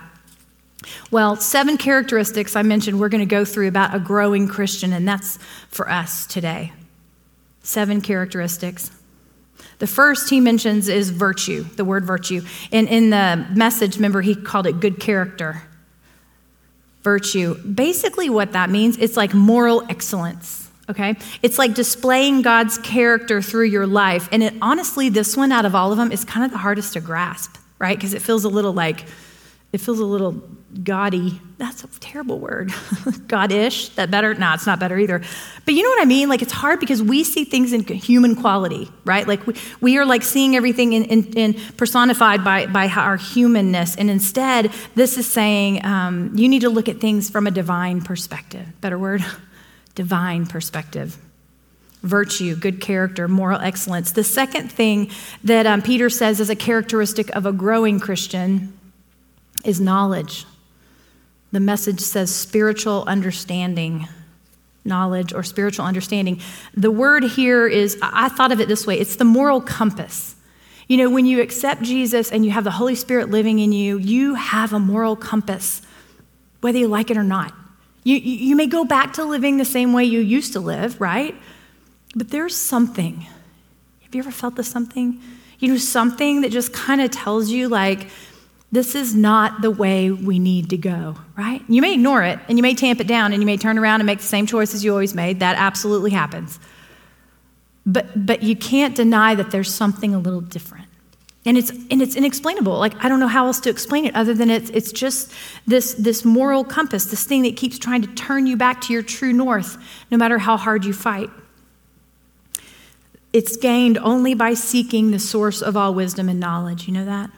[1.11, 5.07] Well, seven characteristics I mentioned we're going to go through about a growing Christian, and
[5.07, 5.37] that's
[5.69, 6.73] for us today.
[7.63, 8.91] Seven characteristics.
[9.79, 12.41] The first he mentions is virtue, the word virtue.
[12.71, 15.63] And in the message, remember, he called it good character.
[17.03, 17.55] Virtue.
[17.63, 21.15] Basically, what that means, it's like moral excellence, okay?
[21.41, 24.29] It's like displaying God's character through your life.
[24.31, 26.93] And it, honestly, this one out of all of them is kind of the hardest
[26.93, 27.97] to grasp, right?
[27.97, 29.05] Because it feels a little like,
[29.73, 30.41] it feels a little
[30.83, 31.39] gaudy.
[31.57, 32.69] That's a terrible word.
[33.27, 33.93] Godish.
[33.95, 34.33] That better?
[34.33, 35.21] No, it's not better either.
[35.65, 36.27] But you know what I mean?
[36.27, 39.25] Like it's hard because we see things in human quality, right?
[39.25, 43.95] Like we, we are like seeing everything in, in, in personified by, by our humanness.
[43.95, 48.01] And instead, this is saying um, you need to look at things from a divine
[48.01, 48.65] perspective.
[48.81, 49.23] Better word?
[49.95, 51.17] divine perspective
[52.03, 54.13] virtue, good character, moral excellence.
[54.13, 55.11] The second thing
[55.43, 58.73] that um, Peter says is a characteristic of a growing Christian
[59.63, 60.45] is knowledge.
[61.51, 64.07] The message says spiritual understanding,
[64.85, 66.39] knowledge or spiritual understanding.
[66.75, 70.35] The word here is, I thought of it this way it's the moral compass.
[70.87, 73.97] You know, when you accept Jesus and you have the Holy Spirit living in you,
[73.97, 75.81] you have a moral compass,
[76.59, 77.53] whether you like it or not.
[78.03, 81.35] You, you may go back to living the same way you used to live, right?
[82.15, 83.21] But there's something.
[84.01, 85.21] Have you ever felt this something?
[85.59, 88.07] You know, something that just kind of tells you, like,
[88.71, 91.61] this is not the way we need to go, right?
[91.67, 93.99] You may ignore it and you may tamp it down and you may turn around
[93.99, 95.41] and make the same choices you always made.
[95.41, 96.57] That absolutely happens.
[97.85, 100.87] But, but you can't deny that there's something a little different.
[101.43, 102.77] And it's, and it's inexplainable.
[102.77, 105.33] Like, I don't know how else to explain it other than it's, it's just
[105.65, 109.01] this, this moral compass, this thing that keeps trying to turn you back to your
[109.01, 109.77] true north,
[110.11, 111.31] no matter how hard you fight.
[113.33, 116.87] It's gained only by seeking the source of all wisdom and knowledge.
[116.87, 117.31] You know that?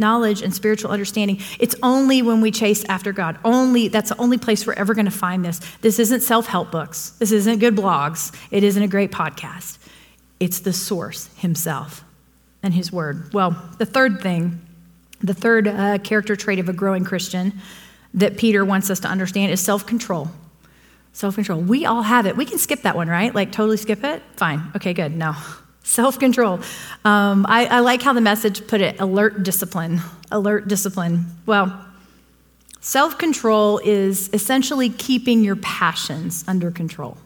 [0.00, 1.40] Knowledge and spiritual understanding.
[1.60, 3.38] It's only when we chase after God.
[3.44, 5.60] Only that's the only place we're ever going to find this.
[5.80, 7.10] This isn't self-help books.
[7.20, 8.34] This isn't good blogs.
[8.50, 9.78] It isn't a great podcast.
[10.40, 12.02] It's the source himself
[12.62, 13.32] and his word.
[13.32, 14.60] Well, the third thing,
[15.20, 17.60] the third uh, character trait of a growing Christian
[18.14, 20.30] that Peter wants us to understand is self-control.
[21.12, 21.60] Self control.
[21.60, 22.36] We all have it.
[22.36, 23.34] We can skip that one, right?
[23.34, 24.22] Like totally skip it?
[24.36, 24.72] Fine.
[24.76, 25.16] Okay, good.
[25.16, 25.34] No.
[25.82, 26.60] Self control.
[27.04, 30.00] Um, I, I like how the message put it alert discipline.
[30.30, 31.26] Alert discipline.
[31.46, 31.84] Well,
[32.80, 37.16] self control is essentially keeping your passions under control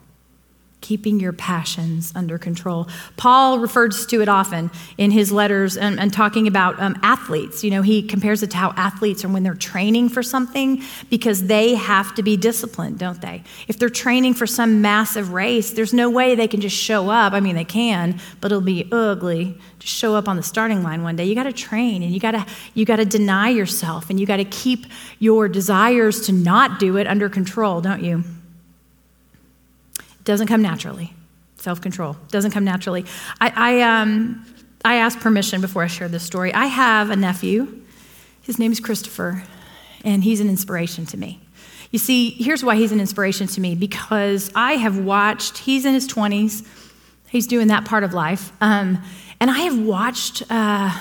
[0.85, 2.87] keeping your passions under control.
[3.16, 7.64] Paul refers to it often in his letters and, and talking about um, athletes.
[7.64, 11.47] You know, he compares it to how athletes are when they're training for something because
[11.47, 13.42] they have to be disciplined, don't they?
[13.66, 17.33] If they're training for some massive race, there's no way they can just show up.
[17.33, 19.57] I mean, they can, but it'll be ugly.
[19.79, 21.25] to show up on the starting line one day.
[21.25, 22.44] You got to train and you got to
[22.75, 24.85] you got to deny yourself and you got to keep
[25.18, 28.23] your desires to not do it under control, don't you?
[30.25, 31.13] Doesn't come naturally.
[31.57, 33.07] Self control doesn't come naturally.
[33.41, 34.45] I, I, um,
[34.85, 36.53] I asked permission before I shared this story.
[36.53, 37.81] I have a nephew.
[38.43, 39.45] His name is Christopher,
[40.05, 41.41] and he's an inspiration to me.
[41.91, 45.95] You see, here's why he's an inspiration to me because I have watched, he's in
[45.95, 46.67] his 20s,
[47.29, 49.03] he's doing that part of life, um,
[49.41, 50.43] and I have watched.
[50.51, 50.99] Uh,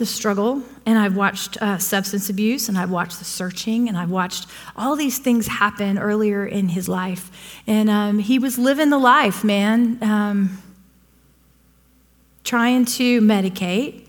[0.00, 4.10] the struggle, and I've watched uh, substance abuse, and I've watched the searching, and I've
[4.10, 7.30] watched all these things happen earlier in his life.
[7.68, 10.60] And um, he was living the life, man, um,
[12.42, 14.08] trying to medicate,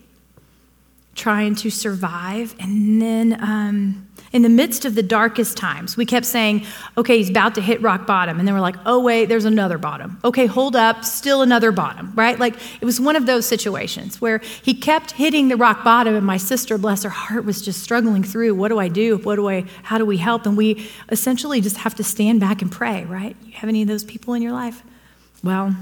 [1.16, 3.42] trying to survive, and then.
[3.44, 6.66] Um, in the midst of the darkest times, we kept saying,
[6.98, 8.40] okay, he's about to hit rock bottom.
[8.40, 10.20] And then we're like, oh, wait, there's another bottom.
[10.24, 12.40] Okay, hold up, still another bottom, right?
[12.40, 16.26] Like it was one of those situations where he kept hitting the rock bottom, and
[16.26, 19.18] my sister, bless her heart, was just struggling through what do I do?
[19.18, 20.46] What do I, how do we help?
[20.46, 23.36] And we essentially just have to stand back and pray, right?
[23.44, 24.82] You have any of those people in your life?
[25.44, 25.76] Well,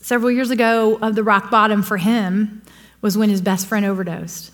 [0.00, 2.62] several years ago, of the rock bottom for him
[3.04, 4.50] was when his best friend overdosed.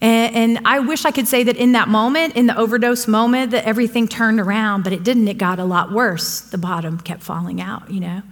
[0.00, 3.52] And, and, I wish I could say that in that moment, in the overdose moment,
[3.52, 5.28] that everything turned around, but it didn't.
[5.28, 6.40] It got a lot worse.
[6.40, 8.22] The bottom kept falling out, you know.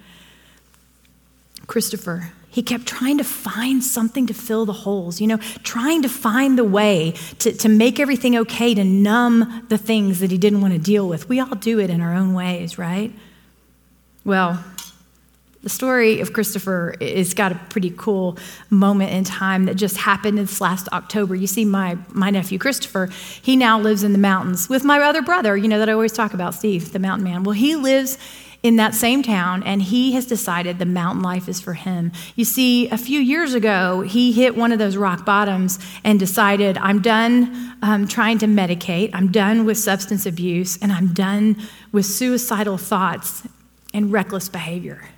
[1.68, 6.09] Christopher, he kept trying to find something to fill the holes, you know, trying to
[6.09, 10.62] find the way to, to make everything okay, to numb the things that he didn't
[10.62, 11.29] want to deal with.
[11.29, 13.12] We all do it in our own ways, right?
[14.24, 14.64] Well,
[15.62, 18.38] the story of Christopher has got a pretty cool
[18.71, 21.35] moment in time that just happened this last October.
[21.35, 23.07] You see, my, my nephew Christopher,
[23.42, 26.12] he now lives in the mountains with my other brother, you know, that I always
[26.12, 27.42] talk about, Steve, the mountain man.
[27.42, 28.18] Well, he lives
[28.62, 32.11] in that same town, and he has decided the mountain life is for him.
[32.35, 36.77] You see, a few years ago, he hit one of those rock bottoms and decided,
[36.79, 41.57] I'm done um, trying to medicate, I'm done with substance abuse, and I'm done
[41.92, 43.47] with suicidal thoughts
[43.94, 45.09] and reckless behavior.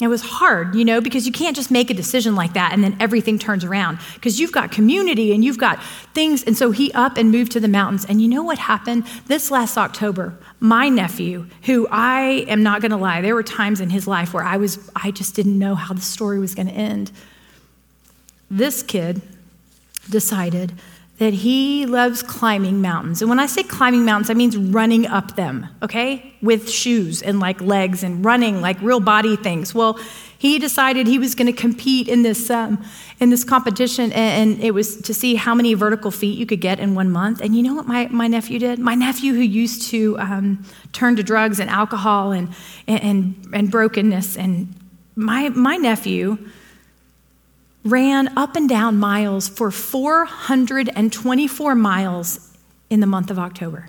[0.00, 2.82] It was hard, you know, because you can't just make a decision like that and
[2.82, 5.80] then everything turns around because you've got community and you've got
[6.14, 6.42] things.
[6.42, 8.04] And so he up and moved to the mountains.
[8.04, 9.06] And you know what happened?
[9.28, 13.80] This last October, my nephew, who I am not going to lie, there were times
[13.80, 16.66] in his life where I was, I just didn't know how the story was going
[16.66, 17.12] to end.
[18.50, 19.22] This kid
[20.10, 20.72] decided
[21.18, 23.22] that he loves climbing mountains.
[23.22, 26.34] And when I say climbing mountains, I means running up them, okay?
[26.42, 29.72] With shoes and like legs and running like real body things.
[29.72, 29.98] Well,
[30.38, 32.84] he decided he was going to compete in this, um,
[33.20, 36.80] in this competition, and, it was to see how many vertical feet you could get
[36.80, 37.40] in one month.
[37.40, 38.78] And you know what my, my nephew did?
[38.78, 42.52] My nephew, who used to um, turn to drugs and alcohol and,
[42.88, 44.74] and, and brokenness, and
[45.16, 46.38] my, my nephew,
[47.84, 52.50] ran up and down miles for 424 miles
[52.90, 53.88] in the month of October.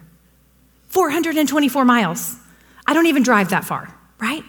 [0.90, 2.38] 424 miles.
[2.86, 4.44] I don't even drive that far, right?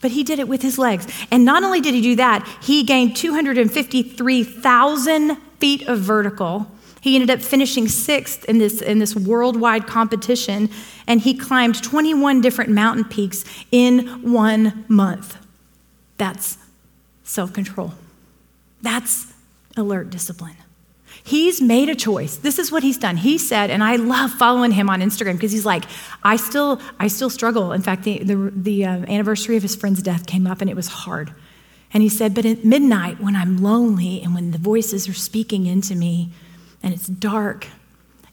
[0.00, 1.06] But he did it with his legs.
[1.30, 6.70] And not only did he do that, he gained 253,000 feet of vertical.
[7.00, 10.68] He ended up finishing sixth in this, in this worldwide competition,
[11.06, 15.36] and he climbed 21 different mountain peaks in one month.
[16.16, 16.58] That's
[17.24, 17.92] self control.
[18.82, 19.32] That's
[19.76, 20.56] alert discipline.
[21.24, 22.36] He's made a choice.
[22.36, 23.16] This is what he's done.
[23.16, 25.84] He said, and I love following him on Instagram because he's like,
[26.22, 27.72] I still, I still struggle.
[27.72, 30.76] In fact, the, the, the uh, anniversary of his friend's death came up and it
[30.76, 31.32] was hard.
[31.92, 35.66] And he said, but at midnight, when I'm lonely and when the voices are speaking
[35.66, 36.30] into me
[36.82, 37.66] and it's dark,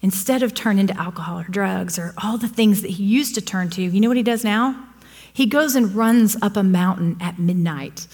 [0.01, 3.41] instead of turning to alcohol or drugs or all the things that he used to
[3.41, 4.87] turn to, you know what he does now?
[5.33, 8.07] He goes and runs up a mountain at midnight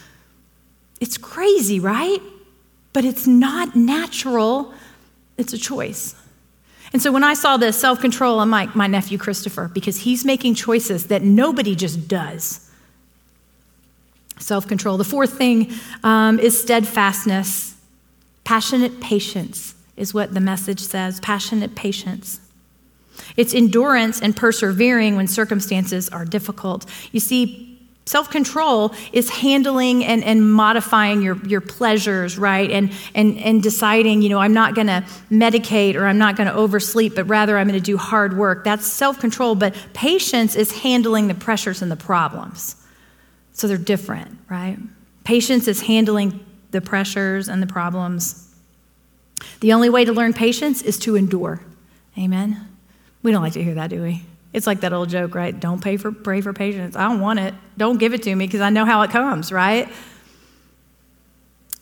[1.01, 2.21] it's crazy, right?
[2.93, 4.73] But it's not natural,
[5.37, 6.15] it's a choice.
[6.93, 10.23] And so when I saw this self control, I'm like, my nephew Christopher, because he's
[10.23, 12.69] making choices that nobody just does.
[14.39, 14.97] Self control.
[14.97, 15.71] The fourth thing
[16.03, 17.75] um, is steadfastness.
[18.43, 21.19] Passionate patience is what the message says.
[21.19, 22.41] Passionate patience.
[23.37, 26.85] It's endurance and persevering when circumstances are difficult.
[27.11, 27.70] You see,
[28.11, 32.69] Self control is handling and, and modifying your, your pleasures, right?
[32.69, 36.47] And, and, and deciding, you know, I'm not going to medicate or I'm not going
[36.47, 38.65] to oversleep, but rather I'm going to do hard work.
[38.65, 39.55] That's self control.
[39.55, 42.75] But patience is handling the pressures and the problems.
[43.53, 44.77] So they're different, right?
[45.23, 48.53] Patience is handling the pressures and the problems.
[49.61, 51.61] The only way to learn patience is to endure.
[52.17, 52.67] Amen?
[53.23, 54.25] We don't like to hear that, do we?
[54.53, 55.57] It's like that old joke, right?
[55.57, 56.95] Don't pay for, pray for patience.
[56.95, 57.53] I don't want it.
[57.77, 59.89] Don't give it to me because I know how it comes, right?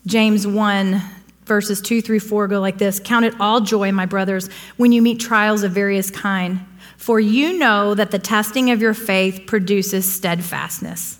[0.06, 1.02] James 1,
[1.44, 5.02] verses 2 through 4 go like this Count it all joy, my brothers, when you
[5.02, 6.60] meet trials of various kind,
[6.96, 11.18] for you know that the testing of your faith produces steadfastness,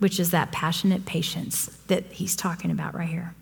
[0.00, 3.34] which is that passionate patience that he's talking about right here.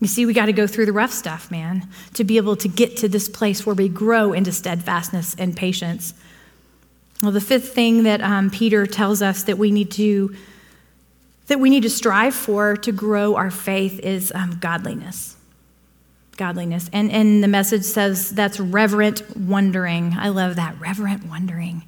[0.00, 2.68] You see, we got to go through the rough stuff, man, to be able to
[2.68, 6.14] get to this place where we grow into steadfastness and patience.
[7.22, 10.34] Well, the fifth thing that um, Peter tells us that we need to
[11.48, 15.34] that we need to strive for to grow our faith is um, godliness.
[16.36, 16.90] Godliness.
[16.92, 20.14] And, and the message says that's reverent wondering.
[20.18, 21.84] I love that, reverent wondering.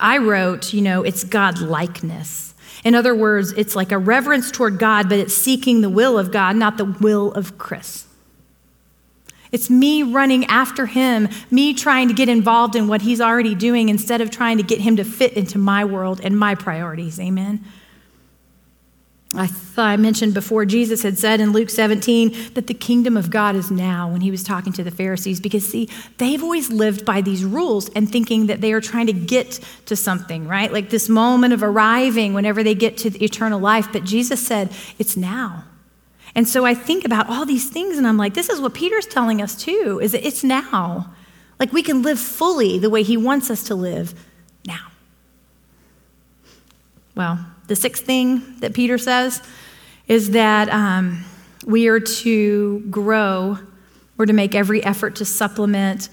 [0.00, 2.54] I wrote, you know, it's God likeness.
[2.82, 6.32] In other words, it's like a reverence toward God, but it's seeking the will of
[6.32, 8.06] God, not the will of Chris.
[9.52, 13.88] It's me running after him, me trying to get involved in what he's already doing
[13.88, 17.18] instead of trying to get him to fit into my world and my priorities.
[17.18, 17.64] Amen.
[19.34, 23.56] I I mentioned before, Jesus had said in Luke 17 that the kingdom of God
[23.56, 25.88] is now when he was talking to the Pharisees, because see,
[26.18, 29.96] they've always lived by these rules and thinking that they are trying to get to
[29.96, 30.72] something, right?
[30.72, 33.88] Like this moment of arriving whenever they get to the eternal life.
[33.92, 35.64] But Jesus said, it's now.
[36.34, 39.06] And so I think about all these things and I'm like, this is what Peter's
[39.06, 41.12] telling us too, is that it's now.
[41.58, 44.14] Like we can live fully the way he wants us to live
[44.64, 44.88] now.
[47.14, 49.42] Well, the sixth thing that Peter says
[50.08, 51.24] is that um,
[51.66, 53.58] we are to grow
[54.18, 56.08] or to make every effort to supplement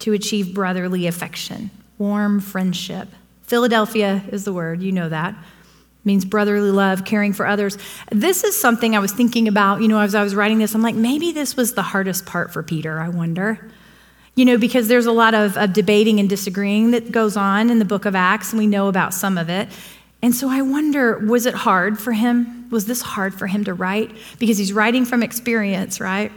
[0.00, 3.08] to achieve brotherly affection, warm friendship.
[3.42, 5.36] Philadelphia is the word, you know that
[6.04, 7.78] means brotherly love, caring for others.
[8.10, 10.74] This is something I was thinking about, you know, as I was writing this.
[10.74, 13.70] I'm like, maybe this was the hardest part for Peter, I wonder.
[14.34, 17.78] You know, because there's a lot of, of debating and disagreeing that goes on in
[17.78, 19.68] the book of Acts, and we know about some of it.
[20.22, 22.70] And so I wonder, was it hard for him?
[22.70, 24.10] Was this hard for him to write?
[24.38, 26.32] Because he's writing from experience, right?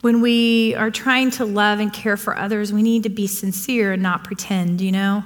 [0.00, 3.92] When we are trying to love and care for others, we need to be sincere
[3.92, 5.24] and not pretend, you know?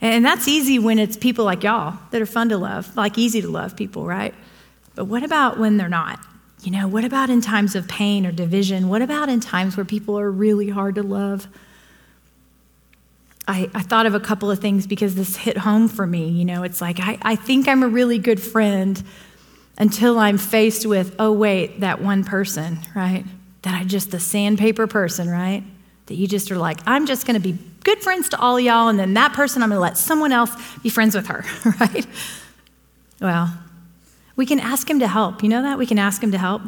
[0.00, 3.40] And that's easy when it's people like y'all that are fun to love, like easy
[3.42, 4.34] to love people, right?
[4.94, 6.20] But what about when they're not?
[6.62, 8.88] You know, what about in times of pain or division?
[8.88, 11.48] What about in times where people are really hard to love?
[13.46, 16.28] I, I thought of a couple of things because this hit home for me.
[16.28, 19.02] You know, it's like I, I think I'm a really good friend
[19.78, 23.24] until I'm faced with, oh, wait, that one person, right?
[23.62, 25.62] That I just, the sandpaper person, right?
[26.06, 28.88] That you just are like, I'm just going to be good friends to all y'all,
[28.88, 31.44] and then that person, I'm going to let someone else be friends with her,
[31.80, 32.06] right?
[33.20, 33.52] Well,
[34.36, 35.42] we can ask him to help.
[35.42, 35.78] You know that?
[35.78, 36.62] We can ask him to help.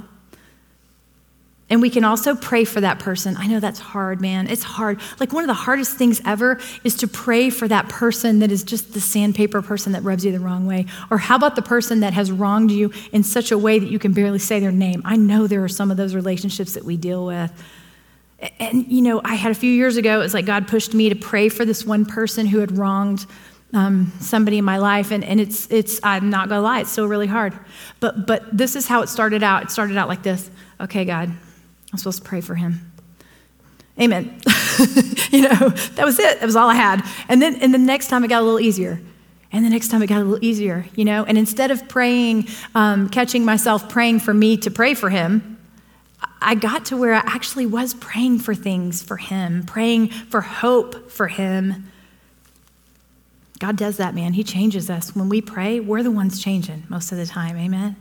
[1.71, 3.37] And we can also pray for that person.
[3.37, 4.49] I know that's hard, man.
[4.49, 5.01] It's hard.
[5.21, 8.65] Like one of the hardest things ever is to pray for that person that is
[8.65, 10.87] just the sandpaper person that rubs you the wrong way.
[11.13, 14.01] Or how about the person that has wronged you in such a way that you
[14.01, 15.01] can barely say their name?
[15.05, 17.53] I know there are some of those relationships that we deal with.
[18.59, 21.09] And, you know, I had a few years ago, it was like God pushed me
[21.11, 23.27] to pray for this one person who had wronged
[23.73, 25.11] um, somebody in my life.
[25.11, 27.59] And, and it's, it's, I'm not going to lie, it's still really hard.
[28.01, 29.65] But, but this is how it started out.
[29.65, 31.31] It started out like this Okay, God,
[31.93, 32.91] I'm supposed to pray for him.
[34.01, 34.41] Amen.
[35.31, 36.41] you know, that was it.
[36.41, 37.07] That was all I had.
[37.29, 38.99] And then, and the next time it got a little easier.
[39.53, 41.25] And the next time it got a little easier, you know.
[41.25, 45.59] And instead of praying, um, catching myself praying for me to pray for him,
[46.43, 51.11] I got to where I actually was praying for things for him, praying for hope
[51.11, 51.91] for him.
[53.59, 54.33] God does that, man.
[54.33, 55.15] He changes us.
[55.15, 57.59] When we pray, we're the ones changing most of the time.
[57.59, 57.97] Amen.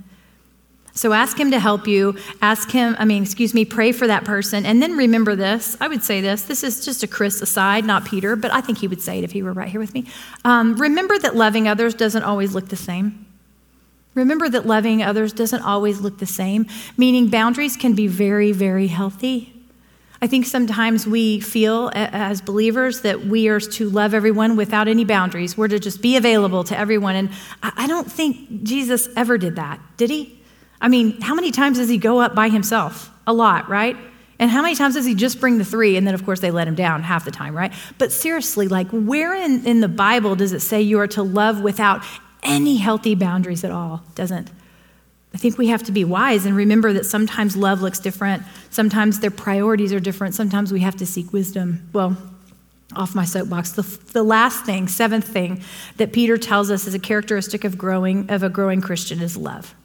[0.93, 2.17] So ask him to help you.
[2.41, 4.65] Ask him, I mean, excuse me, pray for that person.
[4.65, 5.77] And then remember this.
[5.79, 6.43] I would say this.
[6.43, 9.23] This is just a Chris aside, not Peter, but I think he would say it
[9.23, 10.05] if he were right here with me.
[10.43, 13.25] Um, remember that loving others doesn't always look the same.
[14.15, 16.65] Remember that loving others doesn't always look the same,
[16.97, 19.53] meaning boundaries can be very, very healthy.
[20.21, 25.05] I think sometimes we feel as believers that we are to love everyone without any
[25.05, 25.57] boundaries.
[25.57, 27.15] We're to just be available to everyone.
[27.15, 27.29] And
[27.63, 30.37] I don't think Jesus ever did that, did he?
[30.81, 33.09] I mean, how many times does he go up by himself?
[33.27, 33.95] A lot, right?
[34.39, 35.95] And how many times does he just bring the three?
[35.95, 37.71] And then, of course, they let him down half the time, right?
[37.97, 41.61] But seriously, like, where in, in the Bible does it say you are to love
[41.61, 42.03] without
[42.43, 44.03] any healthy boundaries at all.
[44.15, 44.49] Doesn't.
[45.33, 48.43] I think we have to be wise and remember that sometimes love looks different.
[48.71, 50.33] Sometimes their priorities are different.
[50.33, 51.87] Sometimes we have to seek wisdom.
[51.93, 52.17] Well,
[52.95, 53.71] off my soapbox.
[53.71, 53.83] The,
[54.13, 55.61] the last thing, seventh thing
[55.97, 59.75] that Peter tells us is a characteristic of growing of a growing Christian is love.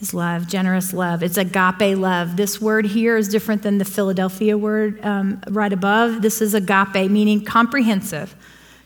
[0.00, 1.22] Is love, generous love.
[1.22, 2.36] It's agape love.
[2.36, 6.20] This word here is different than the Philadelphia word um, right above.
[6.20, 8.34] This is agape, meaning comprehensive,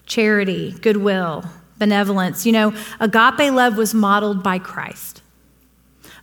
[0.07, 1.45] charity, goodwill,
[1.81, 2.47] benevolence.
[2.47, 5.23] You know, agape love was modeled by Christ.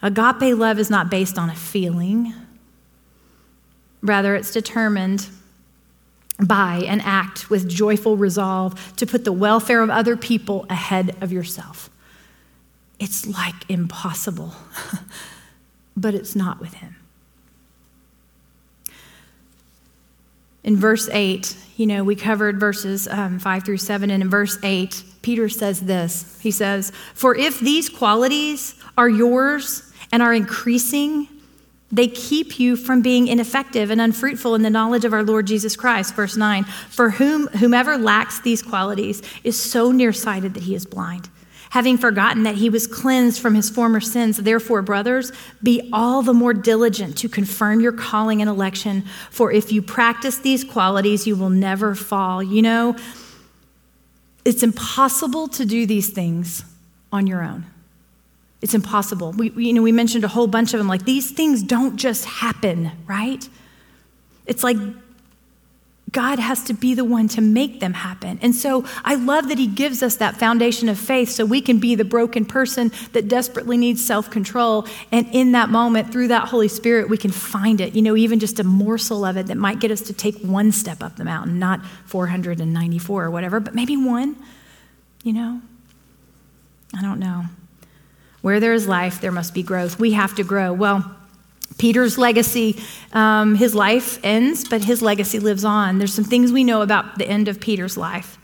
[0.01, 2.33] Agape love is not based on a feeling,
[4.01, 5.27] rather, it's determined
[6.39, 11.31] by an act with joyful resolve to put the welfare of other people ahead of
[11.31, 11.89] yourself.
[12.99, 14.53] It's like impossible,
[15.97, 16.95] but it's not with Him.
[20.63, 24.57] In verse 8, you know, we covered verses um, 5 through 7, and in verse
[24.61, 31.27] 8, Peter says this He says, For if these qualities are yours and are increasing,
[31.91, 35.75] they keep you from being ineffective and unfruitful in the knowledge of our Lord Jesus
[35.75, 36.15] Christ.
[36.15, 41.29] Verse 9 For whom, whomever lacks these qualities is so nearsighted that he is blind
[41.71, 44.37] having forgotten that he was cleansed from his former sins.
[44.37, 49.73] Therefore, brothers, be all the more diligent to confirm your calling and election, for if
[49.73, 52.41] you practice these qualities, you will never fall.
[52.41, 52.95] You know,
[54.47, 56.63] it's impossible to do these things
[57.11, 57.65] on your own.
[58.61, 59.33] It's impossible.
[59.33, 60.87] We, you know, we mentioned a whole bunch of them.
[60.87, 63.47] Like these things don't just happen, right?
[64.45, 64.77] It's like
[66.11, 68.39] God has to be the one to make them happen.
[68.41, 71.79] And so I love that He gives us that foundation of faith so we can
[71.79, 74.87] be the broken person that desperately needs self control.
[75.11, 78.39] And in that moment, through that Holy Spirit, we can find it, you know, even
[78.39, 81.25] just a morsel of it that might get us to take one step up the
[81.25, 84.37] mountain, not 494 or whatever, but maybe one,
[85.23, 85.61] you know?
[86.97, 87.45] I don't know.
[88.41, 89.99] Where there is life, there must be growth.
[89.99, 90.71] We have to grow.
[90.71, 91.16] Well,
[91.77, 92.81] Peter's legacy,
[93.13, 95.99] um, his life ends, but his legacy lives on.
[95.99, 98.37] There's some things we know about the end of Peter's life.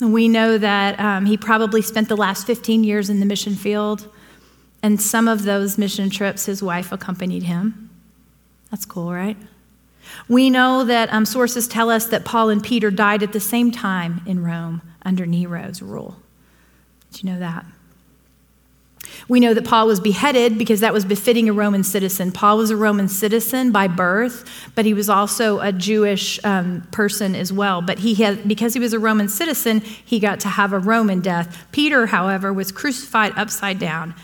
[0.00, 4.08] We know that um, he probably spent the last 15 years in the mission field,
[4.82, 7.90] and some of those mission trips, his wife accompanied him.
[8.70, 9.36] That's cool, right?
[10.28, 13.70] We know that um, sources tell us that Paul and Peter died at the same
[13.70, 16.16] time in Rome under Nero's rule.
[17.12, 17.64] Did you know that?
[19.28, 22.32] We know that Paul was beheaded because that was befitting a Roman citizen.
[22.32, 27.34] Paul was a Roman citizen by birth, but he was also a Jewish um, person
[27.34, 27.82] as well.
[27.82, 31.20] But he had, because he was a Roman citizen, he got to have a Roman
[31.20, 31.66] death.
[31.72, 34.14] Peter, however, was crucified upside down.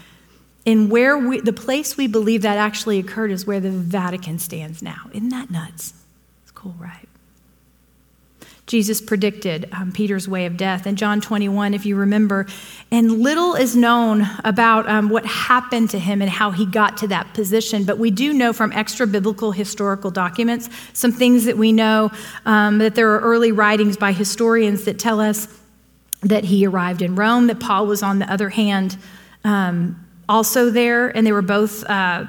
[0.67, 4.83] And where we, the place we believe that actually occurred is where the Vatican stands
[4.83, 5.11] now.
[5.13, 5.95] Isn't that nuts?
[6.43, 7.09] It's cool, right?
[8.71, 10.87] Jesus predicted um, Peter's way of death.
[10.87, 12.47] In John 21, if you remember,
[12.93, 17.09] and little is known about um, what happened to him and how he got to
[17.09, 21.73] that position, but we do know from extra biblical historical documents some things that we
[21.73, 22.13] know
[22.47, 25.49] um, that there are early writings by historians that tell us
[26.21, 28.97] that he arrived in Rome, that Paul was, on the other hand,
[29.43, 29.99] um,
[30.29, 31.83] also there, and they were both.
[31.91, 32.27] Uh,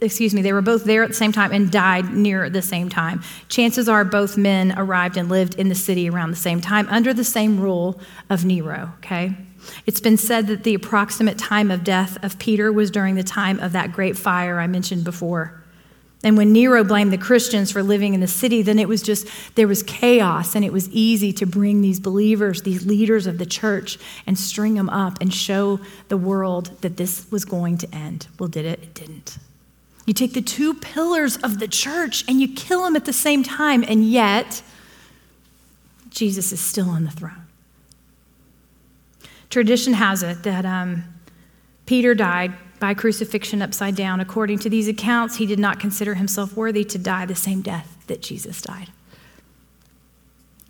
[0.00, 2.88] excuse me, they were both there at the same time and died near the same
[2.88, 3.22] time.
[3.48, 7.12] Chances are both men arrived and lived in the city around the same time under
[7.12, 9.34] the same rule of Nero, okay?
[9.86, 13.58] It's been said that the approximate time of death of Peter was during the time
[13.60, 15.62] of that great fire I mentioned before.
[16.24, 19.28] And when Nero blamed the Christians for living in the city, then it was just,
[19.54, 23.46] there was chaos, and it was easy to bring these believers, these leaders of the
[23.46, 25.78] church, and string them up and show
[26.08, 28.26] the world that this was going to end.
[28.38, 28.82] Well, did it?
[28.82, 29.38] It didn't.
[30.08, 33.42] You take the two pillars of the church and you kill them at the same
[33.42, 34.62] time, and yet
[36.08, 37.44] Jesus is still on the throne.
[39.50, 41.04] Tradition has it that um,
[41.84, 44.18] Peter died by crucifixion upside down.
[44.18, 48.02] According to these accounts, he did not consider himself worthy to die the same death
[48.06, 48.88] that Jesus died.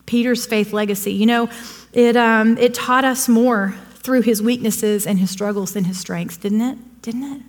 [0.07, 1.49] Peter's faith legacy, you know,
[1.93, 6.36] it, um, it taught us more through his weaknesses and his struggles than his strengths,
[6.36, 7.03] didn't it?
[7.03, 7.43] Didn't it?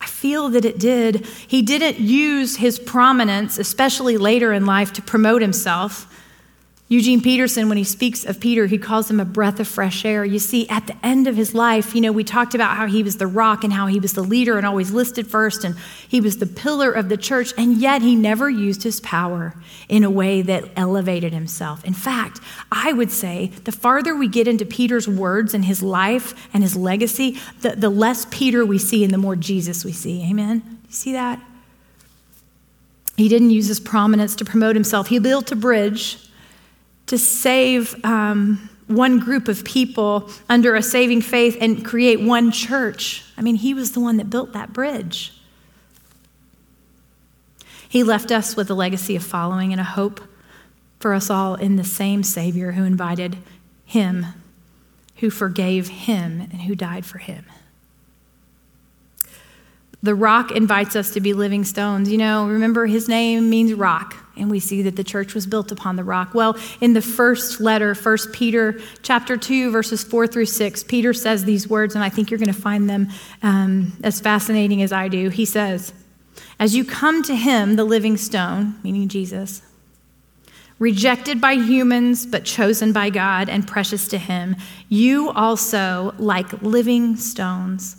[0.00, 1.26] I feel that it did.
[1.46, 6.06] He didn't use his prominence, especially later in life, to promote himself.
[6.90, 10.24] Eugene Peterson, when he speaks of Peter, he calls him a breath of fresh air.
[10.24, 13.04] You see, at the end of his life, you know, we talked about how he
[13.04, 15.76] was the rock and how he was the leader and always listed first, and
[16.08, 19.54] he was the pillar of the church, and yet he never used his power
[19.88, 21.84] in a way that elevated himself.
[21.84, 22.40] In fact,
[22.72, 26.74] I would say the farther we get into Peter's words and his life and his
[26.74, 30.28] legacy, the, the less Peter we see and the more Jesus we see.
[30.28, 30.80] Amen?
[30.88, 31.40] You see that?
[33.16, 36.26] He didn't use his prominence to promote himself, he built a bridge
[37.10, 43.24] to save um, one group of people under a saving faith and create one church.
[43.36, 45.32] I mean, he was the one that built that bridge.
[47.88, 50.20] He left us with a legacy of following and a hope
[51.00, 53.38] for us all in the same Savior who invited
[53.84, 54.26] him,
[55.16, 57.44] who forgave him, and who died for him.
[60.00, 62.08] The rock invites us to be living stones.
[62.08, 65.70] You know, remember his name means rock and we see that the church was built
[65.70, 66.34] upon the rock.
[66.34, 71.44] Well, in the first letter, 1 Peter chapter 2, verses 4 through 6, Peter says
[71.44, 73.08] these words, and I think you're going to find them
[73.42, 75.28] um, as fascinating as I do.
[75.28, 75.92] He says,
[76.58, 79.62] As you come to him, the living stone, meaning Jesus,
[80.78, 84.56] rejected by humans, but chosen by God and precious to him,
[84.88, 87.96] you also, like living stones,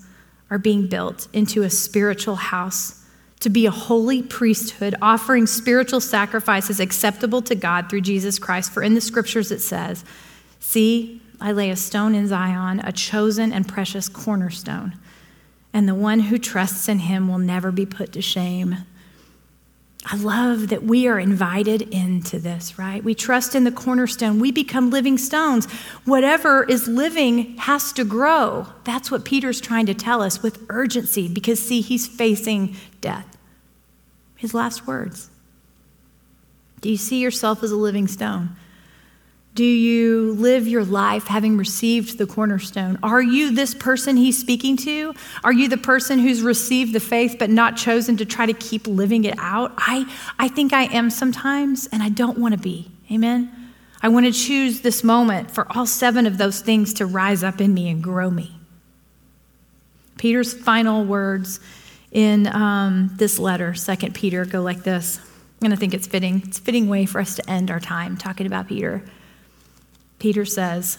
[0.50, 3.01] are being built into a spiritual house
[3.42, 8.72] to be a holy priesthood, offering spiritual sacrifices acceptable to God through Jesus Christ.
[8.72, 10.06] For in the scriptures it says,
[10.60, 14.94] See, I lay a stone in Zion, a chosen and precious cornerstone,
[15.74, 18.78] and the one who trusts in him will never be put to shame.
[20.06, 23.04] I love that we are invited into this, right?
[23.04, 24.39] We trust in the cornerstone.
[24.39, 25.72] We become living stones.
[26.06, 28.68] Whatever is living has to grow.
[28.84, 33.31] That's what Peter's trying to tell us with urgency because, see, he's facing death.
[34.42, 35.30] His last words.
[36.82, 38.56] Do you see yourself as a living stone?
[39.54, 42.98] Do you live your life having received the cornerstone?
[43.04, 45.14] Are you this person he's speaking to?
[45.44, 48.88] Are you the person who's received the faith but not chosen to try to keep
[48.88, 49.74] living it out?
[49.78, 52.89] I, I think I am sometimes, and I don't want to be.
[53.12, 53.56] Amen?
[54.02, 57.62] I want to choose this moment for all seven of those things to rise up
[57.62, 58.60] in me and grow me.
[60.18, 61.60] Peter's final words
[62.12, 65.20] in um, this letter, 2 Peter, go like this.
[65.62, 66.41] And I think it's fitting.
[66.45, 69.03] It's a fitting way for us to end our time talking about Peter.
[70.20, 70.97] Peter says,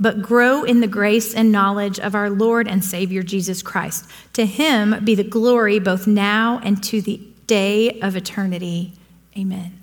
[0.00, 4.08] but grow in the grace and knowledge of our Lord and Savior Jesus Christ.
[4.34, 8.92] To him be the glory both now and to the day of eternity.
[9.36, 9.82] Amen.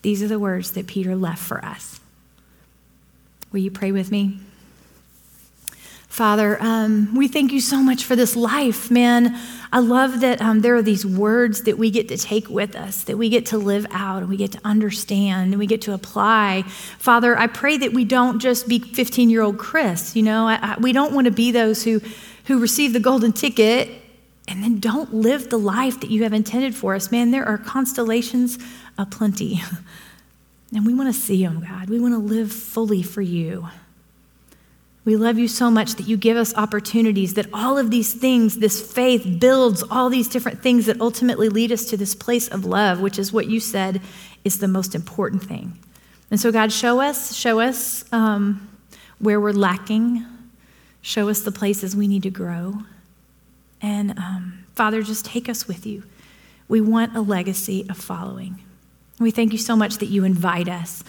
[0.00, 2.00] These are the words that Peter left for us.
[3.50, 4.40] Will you pray with me?
[6.12, 9.34] Father, um, we thank you so much for this life, man.
[9.72, 13.04] I love that um, there are these words that we get to take with us,
[13.04, 15.94] that we get to live out, and we get to understand, and we get to
[15.94, 16.64] apply.
[16.98, 20.14] Father, I pray that we don't just be 15 year old Chris.
[20.14, 22.02] You know, I, I, we don't want to be those who,
[22.44, 23.88] who receive the golden ticket
[24.46, 27.10] and then don't live the life that you have intended for us.
[27.10, 28.58] Man, there are constellations
[28.98, 29.62] aplenty.
[30.74, 31.90] And we want to see them, God.
[31.90, 33.68] We want to live fully for you.
[35.04, 38.58] We love you so much that you give us opportunities, that all of these things,
[38.58, 42.64] this faith builds all these different things that ultimately lead us to this place of
[42.64, 44.00] love, which is what you said
[44.44, 45.76] is the most important thing.
[46.30, 48.68] And so, God, show us, show us um,
[49.18, 50.24] where we're lacking,
[51.00, 52.78] show us the places we need to grow.
[53.80, 56.04] And um, Father, just take us with you.
[56.68, 58.62] We want a legacy of following.
[59.18, 61.02] We thank you so much that you invite us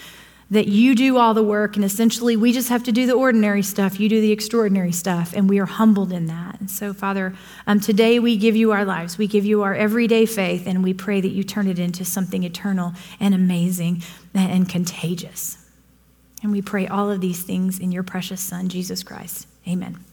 [0.52, 3.64] that you do all the work, and essentially we just have to do the ordinary
[3.64, 4.00] stuff.
[4.00, 6.60] You do the extraordinary stuff, and we are humbled in that.
[6.60, 7.34] And so, Father,
[7.66, 9.18] um, today we give you our lives.
[9.18, 12.44] We give you our everyday faith, and we pray that you turn it into something
[12.44, 15.58] eternal and amazing and, and contagious.
[16.44, 19.48] And we pray all of these things in your precious Son, Jesus Christ.
[19.68, 20.04] Amen.